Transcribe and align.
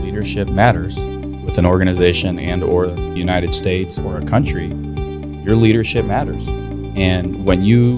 leadership 0.00 0.48
matters 0.48 1.04
with 1.44 1.58
an 1.58 1.66
organization 1.66 2.38
and 2.38 2.64
or 2.64 2.88
the 2.88 3.12
United 3.14 3.54
States 3.54 3.98
or 3.98 4.18
a 4.18 4.24
country. 4.24 4.68
Your 5.44 5.56
leadership 5.56 6.04
matters. 6.04 6.48
And 6.48 7.44
when 7.44 7.62
you 7.64 7.96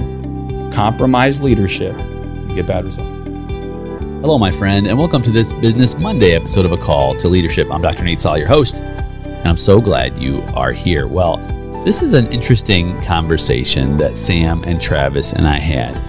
compromise 0.72 1.40
leadership, 1.40 1.96
you 1.98 2.54
get 2.54 2.66
bad 2.66 2.84
results. 2.84 3.18
Hello, 4.20 4.38
my 4.38 4.52
friend, 4.52 4.86
and 4.86 4.98
welcome 4.98 5.22
to 5.22 5.30
this 5.30 5.52
Business 5.52 5.96
Monday 5.96 6.32
episode 6.32 6.64
of 6.64 6.72
A 6.72 6.76
Call 6.76 7.16
to 7.16 7.28
Leadership. 7.28 7.68
I'm 7.70 7.82
Dr. 7.82 8.04
Nate 8.04 8.20
Salah, 8.20 8.38
your 8.38 8.48
host, 8.48 8.76
and 8.76 9.48
I'm 9.48 9.56
so 9.56 9.80
glad 9.80 10.18
you 10.18 10.42
are 10.54 10.72
here. 10.72 11.06
Well, 11.08 11.38
this 11.84 12.02
is 12.02 12.12
an 12.12 12.30
interesting 12.32 13.00
conversation 13.02 13.96
that 13.96 14.16
Sam 14.16 14.62
and 14.64 14.80
Travis 14.80 15.32
and 15.32 15.48
I 15.48 15.58
had 15.58 16.00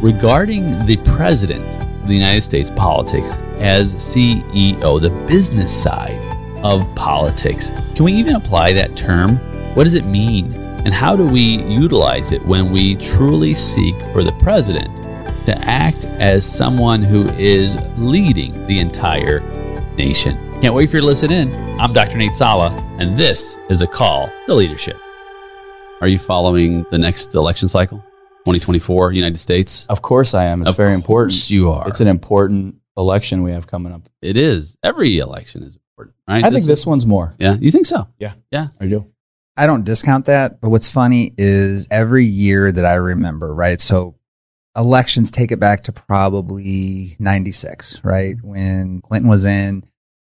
regarding 0.00 0.86
the 0.86 0.96
president 0.98 1.87
the 2.08 2.14
United 2.14 2.42
States 2.42 2.70
politics 2.70 3.36
as 3.58 3.94
CEO, 3.96 5.00
the 5.00 5.10
business 5.26 5.82
side 5.82 6.18
of 6.64 6.82
politics. 6.94 7.70
Can 7.94 8.04
we 8.04 8.12
even 8.14 8.36
apply 8.36 8.72
that 8.72 8.96
term? 8.96 9.36
What 9.74 9.84
does 9.84 9.94
it 9.94 10.06
mean? 10.06 10.52
And 10.84 10.94
how 10.94 11.14
do 11.14 11.28
we 11.28 11.62
utilize 11.64 12.32
it 12.32 12.44
when 12.46 12.72
we 12.72 12.96
truly 12.96 13.54
seek 13.54 13.94
for 14.12 14.24
the 14.24 14.32
president 14.40 14.94
to 15.44 15.56
act 15.58 16.04
as 16.04 16.50
someone 16.50 17.02
who 17.02 17.28
is 17.30 17.76
leading 17.96 18.66
the 18.66 18.78
entire 18.80 19.40
nation? 19.96 20.36
Can't 20.60 20.74
wait 20.74 20.90
for 20.90 20.96
you 20.96 21.02
to 21.02 21.06
listen 21.06 21.30
in. 21.30 21.54
I'm 21.78 21.92
Dr. 21.92 22.16
Nate 22.16 22.34
Salah, 22.34 22.74
and 22.98 23.18
this 23.18 23.58
is 23.70 23.82
a 23.82 23.86
call 23.86 24.30
to 24.46 24.54
leadership. 24.54 24.96
Are 26.00 26.08
you 26.08 26.18
following 26.18 26.84
the 26.90 26.98
next 26.98 27.34
election 27.34 27.68
cycle? 27.68 28.02
2024, 28.54 29.12
United 29.12 29.38
States? 29.38 29.86
Of 29.88 30.02
course 30.02 30.34
I 30.34 30.46
am. 30.46 30.62
It's 30.62 30.70
Of 30.70 30.76
very 30.76 30.90
course 30.92 31.00
important. 31.02 31.50
You 31.50 31.70
are. 31.70 31.88
It's 31.88 32.00
an 32.00 32.08
important 32.08 32.76
election 32.96 33.42
we 33.42 33.52
have 33.52 33.66
coming 33.66 33.92
up. 33.92 34.08
It 34.22 34.36
is. 34.36 34.76
Every 34.82 35.18
election 35.18 35.62
is 35.62 35.76
important, 35.76 36.16
right? 36.28 36.44
I 36.44 36.48
think 36.50 36.60
is- 36.62 36.66
this 36.66 36.86
one's 36.86 37.06
more. 37.06 37.34
Yeah, 37.38 37.56
you 37.60 37.70
think 37.70 37.86
so? 37.86 38.08
Yeah. 38.18 38.34
Yeah. 38.50 38.68
I 38.80 38.86
do. 38.86 39.06
I 39.56 39.66
don't 39.66 39.84
discount 39.84 40.26
that, 40.26 40.60
but 40.60 40.70
what's 40.70 40.88
funny 40.88 41.34
is 41.36 41.88
every 41.90 42.24
year 42.24 42.70
that 42.70 42.84
I 42.84 42.94
remember, 42.94 43.52
right? 43.52 43.80
So 43.80 44.14
elections 44.76 45.32
take 45.32 45.50
it 45.50 45.58
back 45.58 45.82
to 45.84 45.92
probably 45.92 47.16
96, 47.18 48.00
right? 48.04 48.36
When 48.42 49.00
Clinton 49.00 49.28
was 49.28 49.44
in, 49.44 49.82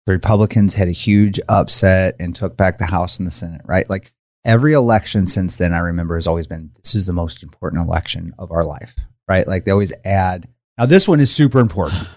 the 0.05 0.13
Republicans 0.13 0.75
had 0.75 0.87
a 0.89 0.91
huge 0.91 1.39
upset 1.47 2.15
and 2.19 2.35
took 2.35 2.57
back 2.57 2.77
the 2.77 2.85
House 2.85 3.19
and 3.19 3.27
the 3.27 3.31
Senate, 3.31 3.61
right? 3.65 3.89
Like 3.89 4.11
every 4.45 4.73
election 4.73 5.27
since 5.27 5.57
then, 5.57 5.73
I 5.73 5.79
remember 5.79 6.15
has 6.15 6.27
always 6.27 6.47
been 6.47 6.71
this 6.83 6.95
is 6.95 7.05
the 7.05 7.13
most 7.13 7.43
important 7.43 7.85
election 7.85 8.33
of 8.39 8.51
our 8.51 8.63
life, 8.65 8.95
right? 9.27 9.47
Like 9.47 9.65
they 9.65 9.71
always 9.71 9.93
add. 10.05 10.47
Now, 10.77 10.85
this 10.85 11.07
one 11.07 11.19
is 11.19 11.31
super 11.33 11.59
important, 11.59 12.07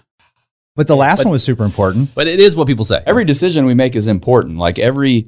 but 0.75 0.87
the 0.87 0.95
last 0.95 1.19
But- 1.19 1.25
one 1.27 1.31
was 1.33 1.43
super 1.43 1.63
important. 1.65 2.13
But 2.15 2.27
it 2.27 2.39
is 2.39 2.55
what 2.55 2.67
people 2.67 2.85
say. 2.85 3.03
Every 3.05 3.25
decision 3.25 3.65
we 3.65 3.73
make 3.73 3.95
is 3.95 4.07
important. 4.07 4.57
Like 4.57 4.79
every 4.79 5.27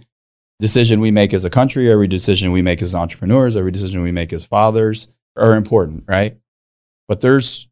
decision 0.59 0.99
we 0.99 1.11
make 1.11 1.33
as 1.35 1.45
a 1.45 1.49
country, 1.51 1.89
every 1.91 2.07
decision 2.07 2.51
we 2.51 2.61
make 2.63 2.81
as 2.81 2.95
entrepreneurs, 2.95 3.55
every 3.55 3.71
decision 3.71 4.01
we 4.01 4.11
make 4.11 4.33
as 4.33 4.45
fathers 4.45 5.07
are 5.35 5.55
important, 5.55 6.03
right? 6.07 6.35
But 7.07 7.21
there's 7.21 7.67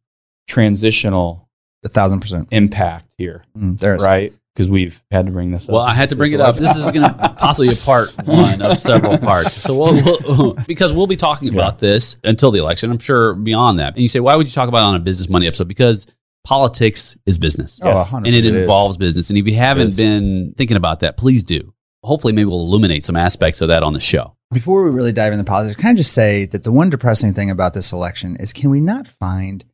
transitional 0.48 1.48
A 1.84 1.88
thousand 1.88 2.20
percent. 2.20 2.48
impact 2.52 3.12
here, 3.18 3.44
Mm, 3.58 3.78
there's 3.78 4.04
right? 4.04 4.32
Because 4.56 4.70
we've 4.70 5.02
had 5.10 5.26
to 5.26 5.32
bring 5.32 5.50
this 5.50 5.68
up. 5.68 5.74
Well, 5.74 5.82
I 5.82 5.92
had 5.92 6.08
to 6.08 6.16
bring 6.16 6.32
it 6.32 6.40
up. 6.40 6.56
This 6.56 6.76
is 6.76 6.84
going 6.90 7.02
to 7.02 7.34
possibly 7.36 7.70
a 7.72 7.76
part 7.76 8.10
one 8.26 8.62
of 8.62 8.78
several 8.78 9.18
parts. 9.18 9.52
So 9.52 9.76
we'll, 9.76 10.18
we'll 10.26 10.52
because 10.66 10.94
we'll 10.94 11.06
be 11.06 11.16
talking 11.16 11.48
Yeah. 11.52 11.60
about 11.60 11.78
this 11.78 12.16
until 12.24 12.50
the 12.50 12.58
election. 12.58 12.90
I'm 12.90 12.98
sure 12.98 13.34
beyond 13.34 13.78
that. 13.80 13.92
And 13.92 14.02
you 14.02 14.08
say, 14.08 14.20
why 14.20 14.34
would 14.34 14.46
you 14.46 14.52
talk 14.52 14.68
about 14.70 14.78
it 14.78 14.86
on 14.86 14.94
a 14.94 14.98
Business 15.00 15.28
Monday 15.28 15.46
episode? 15.46 15.68
Because 15.68 16.06
politics 16.44 17.16
is 17.26 17.36
business, 17.38 17.78
Oh, 17.82 17.88
Yes. 17.90 18.08
100%. 18.10 18.16
and 18.18 18.26
it, 18.28 18.46
It 18.46 18.54
is. 18.54 18.60
involves 18.62 18.96
business. 18.96 19.28
And 19.28 19.38
if 19.38 19.46
you 19.46 19.56
haven't 19.56 19.94
been 19.96 20.54
thinking 20.56 20.78
about 20.78 21.00
that, 21.00 21.18
please 21.18 21.44
do. 21.44 21.74
Hopefully, 22.02 22.32
maybe 22.32 22.46
we'll 22.46 22.60
illuminate 22.60 23.04
some 23.04 23.16
aspects 23.16 23.60
of 23.60 23.68
that 23.68 23.82
on 23.82 23.92
the 23.92 24.00
show. 24.00 24.36
Before 24.52 24.84
we 24.84 24.90
really 24.90 25.12
dive 25.12 25.32
into 25.32 25.44
politics, 25.44 25.78
can 25.80 25.90
I 25.90 25.94
just 25.94 26.12
say 26.14 26.46
that 26.46 26.62
the 26.64 26.70
one 26.72 26.88
depressing 26.88 27.34
thing 27.34 27.50
about 27.50 27.74
this 27.74 27.92
election 27.92 28.36
is 28.38 28.52
can 28.52 28.70
we 28.70 28.80
not 28.80 29.06
find 29.08 29.64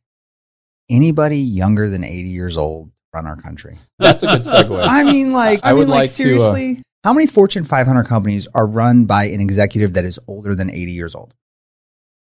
anybody 0.89 1.37
younger 1.37 1.89
than 1.89 2.03
80 2.03 2.29
years 2.29 2.57
old 2.57 2.87
to 2.87 2.92
run 3.13 3.27
our 3.27 3.35
country? 3.35 3.77
That's 3.99 4.23
a 4.23 4.27
good 4.27 4.41
segue. 4.41 4.85
I 4.87 5.03
mean, 5.03 5.31
like, 5.33 5.59
I 5.63 5.69
I, 5.69 5.73
would 5.73 5.81
mean, 5.81 5.89
like, 5.89 5.97
like 5.99 6.07
to, 6.07 6.11
uh, 6.11 6.15
seriously, 6.51 6.83
how 7.03 7.13
many 7.13 7.27
Fortune 7.27 7.63
500 7.63 8.03
companies 8.05 8.47
are 8.53 8.65
run 8.65 9.05
by 9.05 9.25
an 9.25 9.39
executive 9.39 9.93
that 9.93 10.05
is 10.05 10.19
older 10.27 10.55
than 10.55 10.69
80 10.69 10.91
years 10.91 11.15
old? 11.15 11.33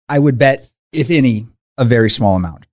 I 0.09 0.19
would 0.19 0.38
bet, 0.38 0.69
if 0.91 1.09
any, 1.09 1.47
a 1.77 1.85
very 1.85 2.09
small 2.09 2.35
amount. 2.35 2.67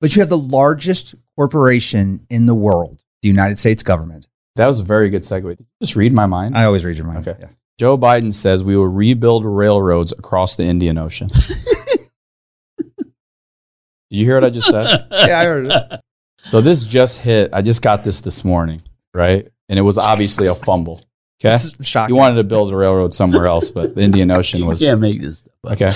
But 0.00 0.16
you 0.16 0.20
have 0.20 0.28
the 0.28 0.38
largest 0.38 1.14
corporation 1.36 2.26
in 2.28 2.46
the 2.46 2.54
world, 2.54 3.02
the 3.22 3.28
United 3.28 3.58
States 3.58 3.82
government. 3.82 4.26
that 4.56 4.66
was 4.66 4.80
a 4.80 4.84
very 4.84 5.08
good 5.10 5.22
segue. 5.22 5.56
Just 5.80 5.94
read 5.96 6.12
my 6.12 6.26
mind. 6.26 6.56
I 6.56 6.64
always 6.64 6.84
read 6.84 6.96
your 6.96 7.06
mind. 7.06 7.26
Okay. 7.26 7.38
Yeah. 7.40 7.48
Joe 7.78 7.96
Biden 7.96 8.34
says 8.34 8.62
we 8.64 8.76
will 8.76 8.86
rebuild 8.88 9.44
railroads 9.46 10.12
across 10.12 10.56
the 10.56 10.64
Indian 10.64 10.98
Ocean. 10.98 11.28
Did 12.78 14.18
you 14.18 14.26
hear 14.26 14.34
what 14.34 14.44
I 14.44 14.50
just 14.50 14.68
said? 14.68 15.06
Yeah, 15.10 15.38
I 15.40 15.44
heard 15.44 15.66
it. 15.66 16.00
So 16.44 16.60
this 16.60 16.84
just 16.84 17.20
hit. 17.20 17.50
I 17.52 17.62
just 17.62 17.82
got 17.82 18.04
this 18.04 18.20
this 18.20 18.44
morning, 18.44 18.82
right? 19.14 19.48
And 19.68 19.78
it 19.78 19.82
was 19.82 19.98
obviously 19.98 20.46
a 20.48 20.54
fumble. 20.54 21.02
Okay. 21.44 21.54
It's 21.54 21.74
shocking. 21.86 22.14
He 22.14 22.18
wanted 22.18 22.36
to 22.36 22.44
build 22.44 22.72
a 22.72 22.76
railroad 22.76 23.14
somewhere 23.14 23.46
else, 23.46 23.70
but 23.70 23.94
the 23.94 24.02
Indian 24.02 24.30
Ocean 24.30 24.60
You 24.60 24.66
was 24.66 24.80
can't 24.80 25.00
make 25.00 25.20
this 25.20 25.38
stuff 25.38 25.52
up. 25.64 25.72
okay. 25.72 25.90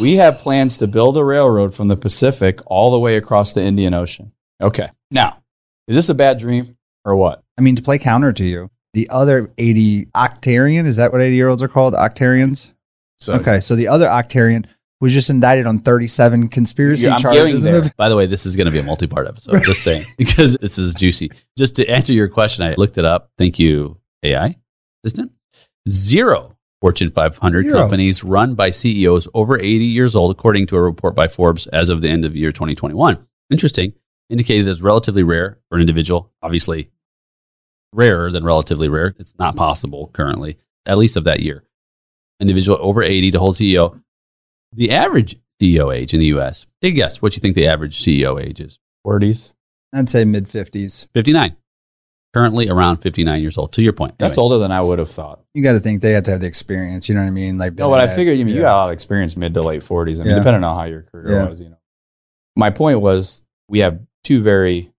We 0.00 0.14
have 0.16 0.38
plans 0.38 0.78
to 0.78 0.86
build 0.86 1.18
a 1.18 1.24
railroad 1.24 1.74
from 1.74 1.88
the 1.88 1.96
Pacific 1.96 2.60
all 2.66 2.90
the 2.90 2.98
way 2.98 3.16
across 3.16 3.52
the 3.52 3.62
Indian 3.62 3.92
Ocean. 3.92 4.32
Okay. 4.60 4.88
Now, 5.10 5.42
is 5.86 5.96
this 5.96 6.08
a 6.08 6.14
bad 6.14 6.38
dream 6.38 6.76
or 7.04 7.14
what? 7.14 7.42
I 7.58 7.60
mean, 7.60 7.76
to 7.76 7.82
play 7.82 7.98
counter 7.98 8.32
to 8.32 8.44
you, 8.44 8.70
the 8.94 9.08
other 9.10 9.52
80 9.58 10.06
octarian, 10.14 10.86
is 10.86 10.96
that 10.96 11.12
what 11.12 11.20
80 11.20 11.36
year 11.36 11.48
olds 11.48 11.62
are 11.62 11.68
called? 11.68 11.92
Octarians? 11.94 12.72
So, 13.18 13.34
Okay. 13.34 13.60
So 13.60 13.76
the 13.76 13.88
other 13.88 14.06
octarian 14.08 14.64
was 15.02 15.12
just 15.12 15.28
indicted 15.30 15.66
on 15.66 15.80
37 15.80 16.48
conspiracy 16.48 17.06
Yeah, 17.06 17.14
I'm 17.16 17.20
charges. 17.20 17.62
there. 17.62 17.80
the- 17.82 17.92
By 17.96 18.08
the 18.08 18.16
way, 18.16 18.26
this 18.26 18.46
is 18.46 18.56
going 18.56 18.66
to 18.66 18.70
be 18.70 18.78
a 18.78 18.82
multi-part 18.82 19.26
episode. 19.28 19.62
Just 19.64 19.82
saying, 19.84 20.04
because 20.16 20.56
this 20.60 20.78
is 20.78 20.94
juicy. 20.94 21.30
Just 21.58 21.76
to 21.76 21.86
answer 21.88 22.12
your 22.12 22.28
question, 22.28 22.64
I 22.64 22.74
looked 22.74 22.96
it 22.98 23.04
up. 23.04 23.30
Thank 23.36 23.58
you, 23.58 23.98
AI 24.22 24.56
assistant. 25.04 25.32
Zero 25.88 26.56
Fortune 26.80 27.10
500 27.10 27.64
Zero. 27.64 27.76
companies 27.78 28.24
run 28.24 28.54
by 28.54 28.70
CEOs 28.70 29.28
over 29.34 29.58
80 29.58 29.66
years 29.84 30.16
old, 30.16 30.30
according 30.30 30.66
to 30.68 30.76
a 30.76 30.80
report 30.82 31.14
by 31.14 31.28
Forbes 31.28 31.66
as 31.68 31.90
of 31.90 32.00
the 32.00 32.08
end 32.08 32.24
of 32.24 32.34
year 32.36 32.52
2021. 32.52 33.18
Interesting. 33.50 33.92
Indicated 34.30 34.66
as 34.68 34.80
relatively 34.82 35.22
rare 35.24 35.58
for 35.68 35.74
an 35.76 35.80
individual. 35.82 36.30
Obviously, 36.42 36.90
rarer 37.92 38.30
than 38.30 38.44
relatively 38.44 38.88
rare. 38.88 39.14
It's 39.18 39.36
not 39.38 39.56
possible 39.56 40.10
currently, 40.14 40.58
at 40.86 40.96
least 40.98 41.16
of 41.16 41.24
that 41.24 41.40
year. 41.40 41.64
Individual 42.40 42.78
over 42.80 43.02
80 43.02 43.32
to 43.32 43.38
hold 43.38 43.56
CEO. 43.56 44.00
The 44.72 44.90
average 44.90 45.36
CEO 45.60 45.94
age 45.94 46.14
in 46.14 46.20
the 46.20 46.26
US, 46.26 46.66
take 46.80 46.94
a 46.94 46.96
guess 46.96 47.20
what 47.22 47.36
you 47.36 47.40
think 47.40 47.54
the 47.54 47.66
average 47.66 48.02
CEO 48.02 48.42
age 48.42 48.60
is. 48.60 48.78
40s. 49.06 49.52
I'd 49.92 50.08
say 50.08 50.24
mid 50.24 50.46
50s. 50.46 51.08
59. 51.12 51.56
Currently 52.34 52.68
around 52.70 52.98
59 52.98 53.42
years 53.42 53.58
old. 53.58 53.72
To 53.74 53.82
your 53.82 53.92
point. 53.92 54.14
That's 54.18 54.32
Anyway, 54.38 54.42
older 54.42 54.58
than 54.58 54.72
I 54.72 54.80
would 54.80 54.98
have 54.98 55.10
thought. 55.10 55.40
You 55.54 55.62
got 55.62 55.72
to 55.72 55.80
think 55.80 56.00
they 56.00 56.12
have 56.12 56.24
to 56.24 56.30
have 56.30 56.40
the 56.40 56.46
experience. 56.46 57.08
You 57.08 57.14
know 57.14 57.20
what 57.20 57.26
I 57.26 57.30
mean? 57.32 57.58
Like, 57.58 57.74
No, 57.74 57.90
but 57.90 58.00
I 58.00 58.06
that- 58.06 58.16
figured 58.16 58.38
you 58.38 58.44
mean 58.46 58.54
you 58.54 58.62
yeah. 58.62 58.68
got 58.68 58.74
a 58.76 58.78
lot 58.78 58.88
of 58.88 58.92
experience 58.94 59.36
mid 59.36 59.52
to 59.54 59.62
late 59.62 59.82
40s. 59.82 60.18
I 60.20 60.24
mean, 60.24 60.28
Yeah. 60.32 60.38
depending 60.38 60.64
on 60.64 60.76
how 60.76 60.84
your 60.84 61.02
career 61.02 61.30
Yeah. 61.30 61.48
was, 61.50 61.60
you 61.60 61.68
know. 61.68 61.76
My 62.56 62.70
point 62.70 63.00
was 63.02 63.42
we 63.68 63.80
have 63.80 64.00
two 64.24 64.42
very, 64.42 64.92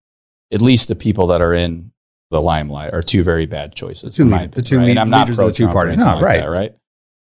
at 0.52 0.62
least 0.62 0.90
the 0.90 0.96
people 0.96 1.28
that 1.28 1.42
are 1.42 1.54
in 1.56 1.92
the 2.30 2.40
limelight 2.42 2.94
are 2.94 3.02
two 3.02 3.24
very 3.24 3.48
bad 3.48 3.74
choices. 3.74 4.04
The 4.04 4.10
two 4.12 4.24
in 4.24 4.30
my 4.30 4.42
lead- 4.42 4.52
the 4.52 4.62
two 4.62 4.78
right? 4.78 4.84
lead- 4.86 4.90
And 4.92 5.00
I'm 5.00 5.10
not 5.10 5.28
leaders 5.28 5.40
of 5.40 5.48
the 5.48 5.54
two 5.54 5.68
parties. 5.70 5.98
No, 5.98 6.06
like 6.06 6.22
right. 6.24 6.40
that, 6.42 6.50
right? 6.50 6.76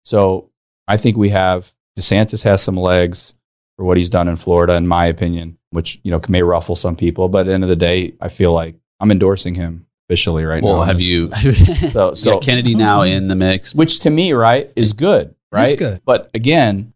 So 0.04 0.50
I 0.90 0.98
think 0.98 1.16
we 1.16 1.30
have 1.30 1.74
DeSantis 2.00 2.44
has 2.44 2.62
some 2.62 2.78
legs 2.78 3.34
for 3.78 3.86
what 3.86 3.98
he's 3.98 4.10
done 4.10 4.28
in 4.28 4.36
Florida, 4.36 4.74
in 4.76 4.88
my 4.88 5.06
opinion, 5.06 5.58
which 5.72 6.00
you 6.04 6.12
know 6.12 6.22
may 6.30 6.42
ruffle 6.44 6.76
some 6.76 6.96
people. 6.96 7.30
But 7.30 7.40
at 7.40 7.46
the 7.48 7.54
end 7.54 7.64
of 7.64 7.70
the 7.70 7.76
day, 7.76 8.14
I 8.22 8.28
feel 8.30 8.54
like 8.54 8.76
I'm 9.00 9.12
endorsing 9.12 9.56
him 9.56 9.86
officially 10.08 10.44
right 10.46 10.64
now. 10.64 10.70
Well, 10.74 10.84
have 10.84 11.02
you? 11.02 11.32
So- 11.42 11.52
so, 11.90 12.14
so- 12.14 12.40
Kennedy 12.40 12.76
now 12.76 13.02
in 13.02 13.28
the 13.28 13.36
mix. 13.36 13.74
which 13.76 14.00
to 14.02 14.10
me, 14.10 14.34
right, 14.34 14.72
is 14.76 14.94
good, 14.94 15.36
right? 15.52 15.78
good. 15.78 16.02
But 16.06 16.30
again, 16.34 16.94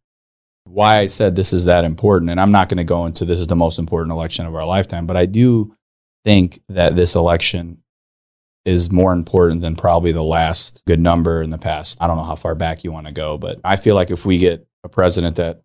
why 0.65 0.99
I 0.99 1.05
said 1.07 1.35
this 1.35 1.53
is 1.53 1.65
that 1.65 1.85
important, 1.85 2.31
and 2.31 2.39
I'm 2.39 2.51
not 2.51 2.69
going 2.69 2.77
to 2.77 2.83
go 2.83 3.05
into 3.05 3.25
this 3.25 3.39
is 3.39 3.47
the 3.47 3.55
most 3.55 3.79
important 3.79 4.11
election 4.11 4.45
of 4.45 4.55
our 4.55 4.65
lifetime, 4.65 5.05
but 5.05 5.15
I 5.17 5.25
do 5.25 5.75
think 6.23 6.59
that 6.69 6.95
this 6.95 7.15
election 7.15 7.77
is 8.65 8.91
more 8.91 9.13
important 9.13 9.61
than 9.61 9.75
probably 9.75 10.11
the 10.11 10.23
last 10.23 10.81
good 10.87 10.99
number 10.99 11.43
in 11.43 11.51
the 11.51 11.57
past. 11.57 11.99
I 12.01 12.07
don't 12.07 12.17
know 12.17 12.23
how 12.23 12.35
far 12.35 12.55
back 12.55 12.83
you 12.83 12.91
want 12.91 13.05
to 13.05 13.13
go, 13.13 13.37
but 13.37 13.59
I 13.63 13.75
feel 13.75 13.93
like 13.93 14.09
if 14.09 14.25
we 14.25 14.39
get 14.39 14.67
a 14.85 14.89
president 14.89 15.35
that 15.37 15.61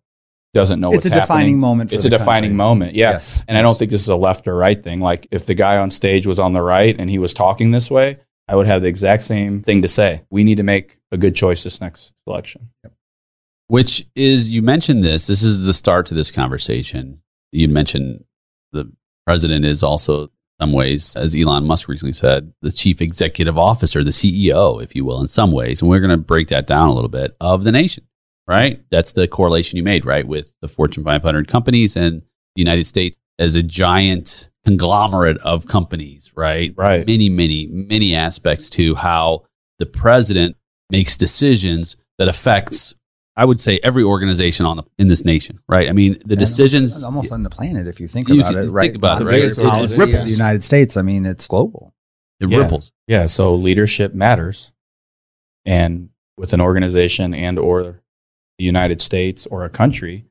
doesn't 0.53 0.81
know 0.81 0.89
It's 0.89 0.97
what's 0.97 1.05
a 1.05 1.09
defining 1.21 1.59
moment 1.59 1.89
for 1.91 1.95
it's 1.95 2.03
the 2.03 2.13
a 2.13 2.17
defining 2.17 2.49
country. 2.49 2.55
moment. 2.57 2.95
Yeah. 2.95 3.11
Yes. 3.11 3.41
And 3.47 3.57
I 3.57 3.61
don't 3.61 3.77
think 3.77 3.89
this 3.91 4.01
is 4.01 4.09
a 4.09 4.15
left 4.17 4.47
or 4.47 4.55
right 4.57 4.81
thing. 4.83 4.99
Like 4.99 5.27
if 5.31 5.45
the 5.45 5.53
guy 5.53 5.77
on 5.77 5.89
stage 5.89 6.27
was 6.27 6.39
on 6.39 6.51
the 6.53 6.61
right 6.61 6.95
and 6.99 7.09
he 7.09 7.19
was 7.19 7.33
talking 7.33 7.71
this 7.71 7.89
way, 7.89 8.17
I 8.49 8.55
would 8.57 8.67
have 8.67 8.81
the 8.81 8.89
exact 8.89 9.23
same 9.23 9.61
thing 9.61 9.81
to 9.83 9.87
say. 9.87 10.23
We 10.29 10.43
need 10.43 10.55
to 10.57 10.63
make 10.63 10.97
a 11.11 11.17
good 11.17 11.35
choice 11.35 11.63
this 11.63 11.79
next 11.79 12.13
election. 12.27 12.69
which 13.67 14.05
is 14.15 14.49
you 14.49 14.61
mentioned 14.61 15.03
this. 15.03 15.27
This 15.27 15.41
is 15.43 15.61
the 15.61 15.73
start 15.73 16.05
to 16.07 16.13
this 16.13 16.31
conversation. 16.31 17.21
You 17.53 17.69
mentioned 17.69 18.25
the 18.73 18.91
president 19.25 19.63
is 19.63 19.83
also 19.83 20.29
some 20.59 20.73
ways, 20.73 21.15
as 21.15 21.33
Elon 21.33 21.65
Musk 21.65 21.87
recently 21.87 22.13
said, 22.13 22.53
the 22.61 22.71
chief 22.71 23.01
executive 23.01 23.57
officer, 23.57 24.03
the 24.03 24.11
CEO, 24.11 24.83
if 24.83 24.95
you 24.95 25.05
will, 25.05 25.21
in 25.21 25.27
some 25.27 25.51
ways. 25.51 25.81
And 25.81 25.89
we're 25.89 25.99
going 26.01 26.11
to 26.11 26.17
break 26.17 26.49
that 26.49 26.67
down 26.67 26.87
a 26.89 26.93
little 26.93 27.09
bit 27.09 27.35
of 27.41 27.63
the 27.63 27.71
nation, 27.71 28.03
right? 28.47 28.81
That's 28.89 29.11
the 29.13 29.27
correlation 29.27 29.77
you 29.77 29.83
made, 29.83 30.05
right? 30.05 30.27
With 30.27 30.53
the 30.61 30.67
Fortune 30.67 31.03
500 31.03 31.47
companies 31.47 31.95
and 31.95 32.21
the 32.55 32.61
United 32.61 32.87
States 32.87 33.17
as 33.39 33.55
a 33.55 33.63
giant 33.63 34.49
conglomerate 34.65 35.37
of 35.39 35.67
companies, 35.67 36.31
right? 36.35 36.73
Right. 36.77 37.05
Many, 37.07 37.29
many, 37.29 37.67
many 37.67 38.13
aspects 38.15 38.69
to 38.71 38.95
how 38.95 39.45
the 39.79 39.85
president 39.85 40.55
makes 40.91 41.17
decisions 41.17 41.95
that 42.17 42.27
affects 42.27 42.93
I 43.37 43.45
would 43.45 43.61
say 43.61 43.79
every 43.81 44.03
organization 44.03 44.65
on 44.65 44.75
the, 44.77 44.83
in 44.99 45.07
this 45.07 45.23
nation, 45.23 45.59
right? 45.69 45.87
I 45.89 45.93
mean, 45.93 46.13
the 46.25 46.33
And 46.33 46.39
decisions 46.39 46.91
almost, 46.91 47.05
almost 47.05 47.31
on 47.31 47.43
the 47.43 47.49
planet 47.49 47.87
if 47.87 47.99
you 48.01 48.07
think 48.07 48.27
You 48.27 48.41
about 48.41 48.51
can 48.53 48.57
it, 48.59 48.61
think 48.65 48.75
right? 48.75 48.95
about 48.95 49.21
it, 49.21 49.25
right? 49.25 49.39
It- 49.39 49.57
it 49.57 49.63
policy 49.63 49.99
ripples. 50.01 50.19
of 50.19 50.25
the 50.25 50.31
United 50.31 50.63
States. 50.63 50.97
I 50.97 51.01
mean, 51.01 51.25
it's 51.25 51.47
global. 51.47 51.93
it 52.41 52.49
Yeah. 52.51 52.57
ripples. 52.57 52.91
Yeah. 53.07 53.27
So 53.27 53.55
leadership 53.55 54.13
matters. 54.13 54.73
And 55.65 56.09
with 56.37 56.53
an 56.53 56.59
organization 56.61 57.33
and 57.33 57.57
or 57.57 58.00
the 58.61 58.65
United 58.65 59.01
States 59.01 59.47
or 59.47 59.65
a 59.65 59.71
country, 59.71 60.23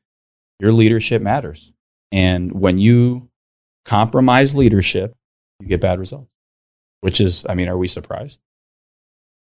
your 0.61 0.71
leadership 0.71 1.21
matters. 1.21 1.73
And 2.13 2.53
when 2.53 2.79
you 2.79 3.29
compromise 3.85 4.55
leadership, 4.55 5.17
you 5.59 5.67
get 5.67 5.81
bad 5.81 5.99
results. 5.99 6.31
Which 7.01 7.21
is, 7.21 7.45
I 7.49 7.55
mean, 7.55 7.69
are 7.69 7.77
we 7.77 7.89
surprised? 7.89 8.41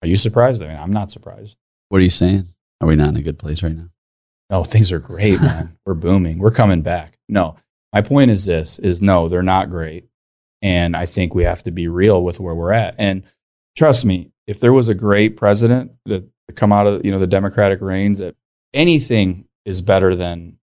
Are 0.02 0.08
you 0.08 0.16
surprised? 0.16 0.64
I 0.64 0.68
mean, 0.68 0.78
I'm 0.78 0.94
not 0.94 1.12
surprised. 1.12 1.58
What 1.90 2.00
are 2.00 2.04
you 2.06 2.10
saying? 2.10 2.48
Are 2.80 2.88
we 2.88 2.96
not 2.96 3.10
in 3.10 3.18
a 3.18 3.22
good 3.22 3.38
place 3.38 3.62
right 3.62 3.76
now? 3.76 3.90
No, 4.50 4.64
things 4.64 4.94
are 4.94 5.00
great, 5.00 5.42
man. 5.42 5.78
We're 5.86 5.94
booming. 5.94 6.38
We're 6.40 6.52
coming 6.52 6.82
back. 6.82 7.18
No, 7.28 7.58
my 7.92 8.00
point 8.00 8.32
is 8.32 8.46
this: 8.46 8.80
is 8.80 9.02
no, 9.02 9.28
they're 9.28 9.44
not 9.44 9.70
great, 9.70 10.08
and 10.62 10.96
I 10.96 11.04
think 11.04 11.36
we 11.36 11.44
have 11.44 11.64
to 11.64 11.72
be 11.72 11.90
real 11.90 12.24
with 12.24 12.40
where 12.40 12.56
we're 12.56 12.72
at. 12.72 12.96
And 12.98 13.24
trust 13.76 14.06
me, 14.06 14.32
if 14.48 14.62
there 14.62 14.72
was 14.72 14.88
a 14.88 14.96
great 14.96 15.36
president 15.36 15.92
that 16.06 16.24
to 16.48 16.54
come 16.54 16.72
out 16.72 16.88
of 16.88 17.06
you 17.06 17.12
know 17.12 17.20
the 17.20 17.28
Democratic 17.28 17.82
reigns, 17.82 18.20
that 18.20 18.36
anything 18.74 19.46
is 19.66 19.82
better 19.82 20.16
than 20.16 20.58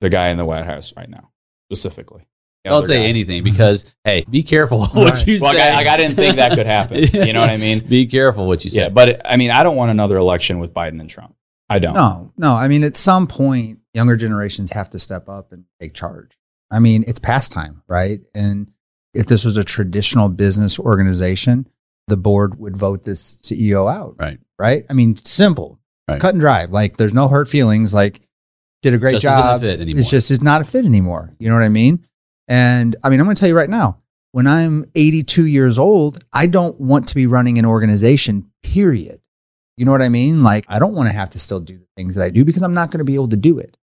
the 0.00 0.10
guy 0.10 0.28
in 0.28 0.36
the 0.38 0.44
White 0.44 0.64
House 0.66 0.92
right 0.96 1.08
now, 1.08 1.30
specifically. 1.70 2.26
The 2.64 2.70
I'll 2.70 2.84
say 2.84 3.02
guy. 3.02 3.08
anything 3.08 3.44
because 3.44 3.84
mm-hmm. 3.84 3.90
hey, 4.06 4.24
be 4.28 4.42
careful 4.42 4.86
what 4.86 4.94
Right. 4.94 5.26
you 5.26 5.38
Well, 5.40 5.52
say. 5.52 5.58
like, 5.58 5.70
I, 5.72 5.74
like, 5.76 5.86
I 5.86 5.96
didn't 5.98 6.16
think 6.16 6.36
that 6.36 6.52
could 6.54 6.66
happen. 6.66 7.04
You 7.12 7.32
know 7.32 7.40
what 7.40 7.50
I 7.50 7.56
mean? 7.58 7.80
Be 7.86 8.06
careful 8.06 8.46
what 8.46 8.64
you 8.64 8.70
say. 8.70 8.82
Yeah, 8.82 8.88
but 8.88 9.20
I 9.24 9.36
mean, 9.36 9.50
I 9.50 9.62
don't 9.62 9.76
want 9.76 9.90
another 9.90 10.16
election 10.16 10.58
with 10.60 10.72
Biden 10.72 11.00
and 11.00 11.08
Trump. 11.10 11.34
I 11.68 11.78
don't. 11.78 11.94
No, 11.94 12.32
no. 12.36 12.54
I 12.54 12.68
mean, 12.68 12.82
at 12.84 12.96
some 12.96 13.26
point, 13.26 13.80
younger 13.92 14.16
generations 14.16 14.70
have 14.72 14.90
to 14.90 14.98
step 14.98 15.28
up 15.28 15.52
and 15.52 15.64
take 15.80 15.94
charge. 15.94 16.38
I 16.70 16.78
mean, 16.78 17.04
it's 17.06 17.18
past 17.18 17.52
time, 17.52 17.82
right? 17.86 18.20
And 18.34 18.70
if 19.14 19.26
this 19.26 19.44
was 19.44 19.56
a 19.56 19.64
traditional 19.64 20.28
business 20.28 20.78
organization, 20.78 21.68
the 22.08 22.16
board 22.16 22.58
would 22.58 22.76
vote 22.76 23.04
this 23.04 23.34
CEO 23.42 23.90
out, 23.92 24.16
Right. 24.18 24.38
Right? 24.58 24.84
I 24.90 24.92
mean, 24.94 25.16
simple, 25.24 25.78
Right. 26.08 26.20
cut 26.20 26.34
and 26.34 26.40
dry. 26.40 26.66
Like, 26.66 26.96
there's 26.98 27.14
no 27.14 27.28
hurt 27.28 27.48
feelings. 27.48 27.94
Like, 27.94 28.20
did 28.82 28.92
a 28.94 28.98
great 28.98 29.12
Just 29.12 29.24
isn't 29.24 29.38
a 29.38 29.42
job. 29.42 29.60
fit 29.62 29.80
anymore. 29.80 30.00
It's 30.00 30.10
just 30.10 30.30
it's 30.30 30.42
not 30.42 30.60
a 30.60 30.64
fit 30.64 30.84
anymore. 30.84 31.32
You 31.38 31.48
know 31.48 31.54
what 31.54 31.62
I 31.64 31.70
mean? 31.70 32.04
And 32.48 32.94
I 33.02 33.08
mean, 33.08 33.20
I'm 33.20 33.26
going 33.26 33.36
to 33.36 33.40
tell 33.40 33.48
you 33.48 33.56
right 33.56 33.70
now. 33.70 33.98
When 34.32 34.46
I'm 34.46 34.84
82 34.96 35.46
years 35.46 35.78
old, 35.78 36.22
I 36.32 36.46
don't 36.46 36.78
want 36.80 37.06
to 37.08 37.14
be 37.14 37.26
running 37.26 37.58
an 37.58 37.64
organization. 37.64 38.50
Period. 38.62 39.20
You 39.76 39.84
know 39.86 39.92
what 39.92 40.02
I 40.02 40.08
mean? 40.08 40.42
Like, 40.42 40.66
I 40.68 40.78
don't 40.78 40.94
want 40.94 41.08
to 41.08 41.12
have 41.12 41.30
to 41.30 41.38
still 41.38 41.60
do 41.60 41.78
the 41.78 41.86
things 41.96 42.16
that 42.16 42.24
I 42.24 42.30
do 42.30 42.44
because 42.44 42.62
I'm 42.62 42.74
not 42.74 42.90
going 42.90 42.98
to 42.98 43.04
be 43.04 43.14
able 43.14 43.28
to 43.28 43.36
do 43.36 43.58
it. 43.58 43.76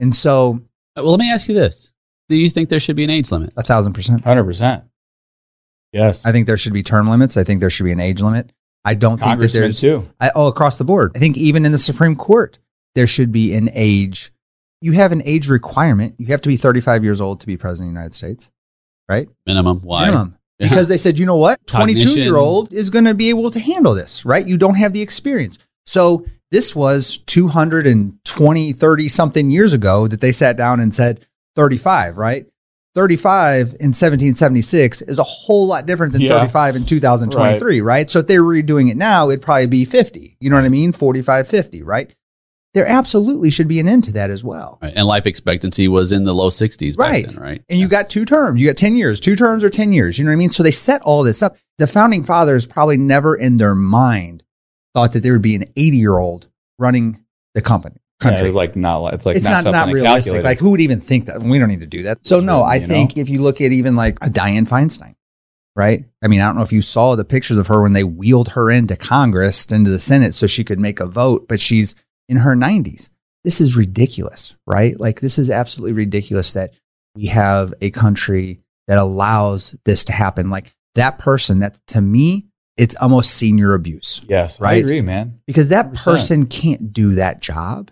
And 0.00 0.14
so, 0.14 0.62
uh, 0.96 1.02
well, 1.02 1.12
let 1.12 1.20
me 1.20 1.30
ask 1.30 1.48
you 1.48 1.54
this: 1.54 1.92
Do 2.30 2.36
you 2.36 2.48
think 2.50 2.68
there 2.70 2.80
should 2.80 2.96
be 2.96 3.04
an 3.04 3.10
age 3.10 3.30
limit? 3.30 3.52
a 3.56 3.62
thousand 3.62 3.92
percent. 3.92 4.24
hundred 4.24 4.44
percent. 4.44 4.84
Yes, 5.92 6.24
I 6.24 6.32
think 6.32 6.46
there 6.46 6.56
should 6.56 6.72
be 6.72 6.82
term 6.82 7.06
limits. 7.06 7.36
I 7.36 7.44
think 7.44 7.60
there 7.60 7.70
should 7.70 7.84
be 7.84 7.92
an 7.92 8.00
age 8.00 8.22
limit. 8.22 8.52
I 8.84 8.94
don't 8.94 9.18
think 9.18 9.40
that 9.40 9.52
there's 9.52 9.80
too. 9.80 10.08
I, 10.20 10.30
oh 10.34 10.46
across 10.46 10.78
the 10.78 10.84
board. 10.84 11.12
I 11.14 11.18
think 11.18 11.36
even 11.36 11.64
in 11.64 11.72
the 11.72 11.78
Supreme 11.78 12.16
Court, 12.16 12.58
there 12.94 13.06
should 13.06 13.32
be 13.32 13.54
an 13.54 13.70
age. 13.72 14.32
You 14.80 14.92
have 14.92 15.12
an 15.12 15.22
age 15.24 15.48
requirement. 15.48 16.14
You 16.18 16.26
have 16.28 16.40
to 16.42 16.48
be 16.48 16.56
35 16.56 17.04
years 17.04 17.20
old 17.20 17.40
to 17.40 17.46
be 17.46 17.56
president 17.56 17.90
of 17.90 17.94
the 17.94 17.98
United 17.98 18.14
States, 18.14 18.50
right? 19.08 19.28
Minimum. 19.46 19.80
Why? 19.80 20.06
Minimum. 20.06 20.36
Because 20.58 20.88
they 20.88 20.98
said, 20.98 21.18
you 21.18 21.24
know 21.24 21.36
what? 21.36 21.66
22 21.66 21.98
Cognition. 21.98 22.22
year 22.22 22.36
old 22.36 22.72
is 22.72 22.90
going 22.90 23.06
to 23.06 23.14
be 23.14 23.30
able 23.30 23.50
to 23.50 23.58
handle 23.58 23.94
this, 23.94 24.26
right? 24.26 24.46
You 24.46 24.58
don't 24.58 24.74
have 24.74 24.92
the 24.92 25.00
experience. 25.00 25.58
So 25.86 26.26
this 26.50 26.76
was 26.76 27.18
220, 27.26 28.72
30 28.72 29.08
something 29.08 29.50
years 29.50 29.72
ago 29.72 30.06
that 30.06 30.20
they 30.20 30.32
sat 30.32 30.58
down 30.58 30.80
and 30.80 30.94
said 30.94 31.26
35, 31.56 32.18
right? 32.18 32.46
35 32.94 33.68
in 33.80 33.92
1776 33.92 35.02
is 35.02 35.18
a 35.18 35.22
whole 35.24 35.66
lot 35.66 35.86
different 35.86 36.12
than 36.12 36.22
Yeah. 36.22 36.30
35 36.40 36.76
in 36.76 36.84
2023, 36.84 37.80
right. 37.80 38.10
So 38.10 38.18
if 38.20 38.26
they 38.26 38.38
were 38.38 38.52
redoing 38.54 38.90
it 38.90 38.96
now, 38.96 39.28
it'd 39.28 39.42
probably 39.42 39.66
be 39.66 39.84
50. 39.84 40.36
You 40.40 40.50
know 40.50 40.56
what 40.56 40.64
I 40.64 40.68
mean? 40.70 40.92
45, 40.92 41.46
50, 41.46 41.82
right? 41.82 42.12
There 42.74 42.86
absolutely 42.86 43.50
should 43.50 43.66
be 43.68 43.80
an 43.80 43.88
end 43.88 44.04
to 44.04 44.12
that 44.12 44.30
as 44.30 44.44
well. 44.44 44.78
Right. 44.80 44.92
And 44.94 45.06
life 45.06 45.26
expectancy 45.26 45.88
was 45.88 46.12
in 46.12 46.24
the 46.24 46.34
low 46.34 46.50
60s 46.50 46.96
back 46.96 47.10
Right. 47.12 47.28
then, 47.28 47.36
right? 47.42 47.62
And 47.68 47.80
you 47.80 47.88
got 47.88 48.08
two 48.10 48.24
terms. 48.24 48.60
You 48.60 48.66
got 48.68 48.76
10 48.76 48.96
years, 48.96 49.18
two 49.18 49.34
terms 49.34 49.64
or 49.64 49.70
10 49.70 49.92
years. 49.92 50.18
You 50.18 50.24
know 50.24 50.30
what 50.30 50.34
I 50.34 50.38
mean? 50.38 50.50
So 50.50 50.62
they 50.62 50.70
set 50.70 51.02
all 51.02 51.22
this 51.24 51.42
up. 51.42 51.56
The 51.78 51.86
founding 51.88 52.22
fathers 52.22 52.66
probably 52.66 52.96
never 52.96 53.34
in 53.34 53.56
their 53.56 53.74
mind 53.74 54.44
thought 54.94 55.12
that 55.12 55.22
there 55.22 55.32
would 55.32 55.42
be 55.42 55.54
an 55.56 55.64
80 55.76 55.96
year 55.96 56.18
old 56.18 56.48
running 56.78 57.20
the 57.54 57.60
company. 57.62 57.99
Yeah, 58.22 58.30
Country. 58.30 58.48
it's 58.48 58.56
like 58.56 58.76
not. 58.76 59.14
It's 59.14 59.24
like 59.26 59.36
it's 59.36 59.48
not, 59.48 59.64
not, 59.64 59.72
not 59.72 59.92
realistic. 59.92 60.44
Like 60.44 60.58
who 60.58 60.70
would 60.70 60.80
even 60.80 61.00
think 61.00 61.26
that? 61.26 61.42
We 61.42 61.58
don't 61.58 61.68
need 61.68 61.80
to 61.80 61.86
do 61.86 62.02
that. 62.04 62.26
So 62.26 62.36
It's 62.36 62.44
no, 62.44 62.64
written, 62.64 62.84
I 62.84 62.86
think 62.86 63.16
know? 63.16 63.22
if 63.22 63.28
you 63.28 63.40
look 63.40 63.60
at 63.60 63.72
even 63.72 63.96
like 63.96 64.18
a 64.20 64.28
Dianne 64.28 64.68
Feinstein, 64.68 65.14
right? 65.74 66.04
I 66.22 66.28
mean, 66.28 66.40
I 66.40 66.46
don't 66.46 66.56
know 66.56 66.62
if 66.62 66.72
you 66.72 66.82
saw 66.82 67.16
the 67.16 67.24
pictures 67.24 67.56
of 67.56 67.68
her 67.68 67.82
when 67.82 67.94
they 67.94 68.04
wheeled 68.04 68.50
her 68.50 68.70
into 68.70 68.96
Congress, 68.96 69.64
into 69.66 69.90
the 69.90 69.98
Senate 69.98 70.34
so 70.34 70.46
she 70.46 70.64
could 70.64 70.78
make 70.78 71.00
a 71.00 71.06
vote, 71.06 71.48
but 71.48 71.60
she's 71.60 71.94
in 72.28 72.38
her 72.38 72.54
90s. 72.54 73.10
This 73.42 73.60
is 73.60 73.76
ridiculous, 73.76 74.54
right? 74.66 74.98
Like 75.00 75.20
this 75.20 75.38
is 75.38 75.50
absolutely 75.50 75.94
ridiculous 75.94 76.52
that 76.52 76.74
we 77.14 77.26
have 77.26 77.72
a 77.80 77.90
country 77.90 78.60
that 78.86 78.98
allows 78.98 79.74
this 79.84 80.04
to 80.04 80.12
happen. 80.12 80.50
Like 80.50 80.74
that 80.94 81.18
person 81.18 81.60
that 81.60 81.80
to 81.88 82.02
me, 82.02 82.46
it's 82.76 82.94
almost 82.96 83.32
senior 83.34 83.74
abuse 83.74 84.22
yes, 84.28 84.60
right? 84.60 84.72
I 84.72 84.76
agree, 84.76 85.00
man. 85.02 85.40
because 85.46 85.68
that 85.68 85.92
100%. 85.92 86.04
person 86.04 86.46
can't 86.46 86.92
do 86.92 87.14
that 87.14 87.40
job 87.40 87.90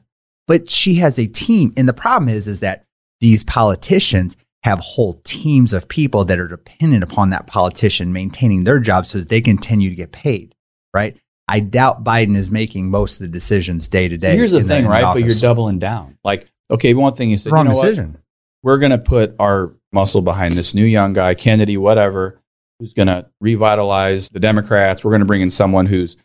but 0.49 0.69
she 0.69 0.97
has 0.97 1.19
a 1.19 1.27
team 1.27 1.73
and 1.77 1.89
the 1.89 1.93
problem 1.93 2.29
is 2.29 2.49
is 2.49 2.59
that 2.61 2.85
these 3.21 3.45
politicians 3.45 4.37
have 4.65 4.81
whole 4.81 5.21
teams 5.23 5.73
of 5.73 5.89
people 5.89 6.25
that 6.25 6.41
are 6.41 6.49
dependent 6.49 7.05
upon 7.05 7.31
that 7.31 7.47
politician 7.47 8.13
maintaining 8.13 8.65
their 8.65 8.81
job 8.81 9.07
so 9.07 9.19
that 9.19 9.29
they 9.29 9.41
continue 9.41 9.89
to 9.89 9.97
get 9.97 10.11
paid 10.11 10.57
right 10.93 11.17
i 11.47 11.61
doubt 11.61 12.03
biden 12.03 12.37
is 12.37 12.51
making 12.51 12.91
most 12.91 13.21
of 13.21 13.27
the 13.27 13.33
decisions 13.33 13.87
day 13.87 14.09
to 14.09 14.19
day 14.19 14.37
here's 14.37 14.51
the 14.51 14.65
thing, 14.65 14.85
in 14.85 14.91
right? 14.91 15.05
But 15.15 15.23
you're 15.23 15.35
doubling 15.35 15.79
down. 15.79 16.19
Like, 16.25 16.49
okay, 16.71 16.95
one 16.95 17.13
thing 17.13 17.31
you 17.31 17.37
said, 17.37 17.53
wrong 17.53 17.67
you 17.67 17.73
know 17.73 17.77
what? 17.77 17.85
decision 17.85 18.19
We're 18.63 18.79
going 18.79 18.91
to 18.91 18.99
put 18.99 19.37
our 19.39 19.73
muscle 19.93 20.23
behind 20.23 20.55
this 20.55 20.75
new 20.75 20.85
young 20.85 21.13
guy, 21.13 21.35
Kennedy, 21.35 21.77
whatever, 21.77 22.41
who's 22.79 22.93
going 22.95 23.09
to 23.09 23.27
revitalize 23.41 24.29
the 24.29 24.41
Democrats. 24.41 25.05
We're 25.05 25.13
going 25.13 25.21
to 25.21 25.27
bring 25.27 25.41
in 25.41 25.51
someone 25.51 25.87
who's 25.87 26.17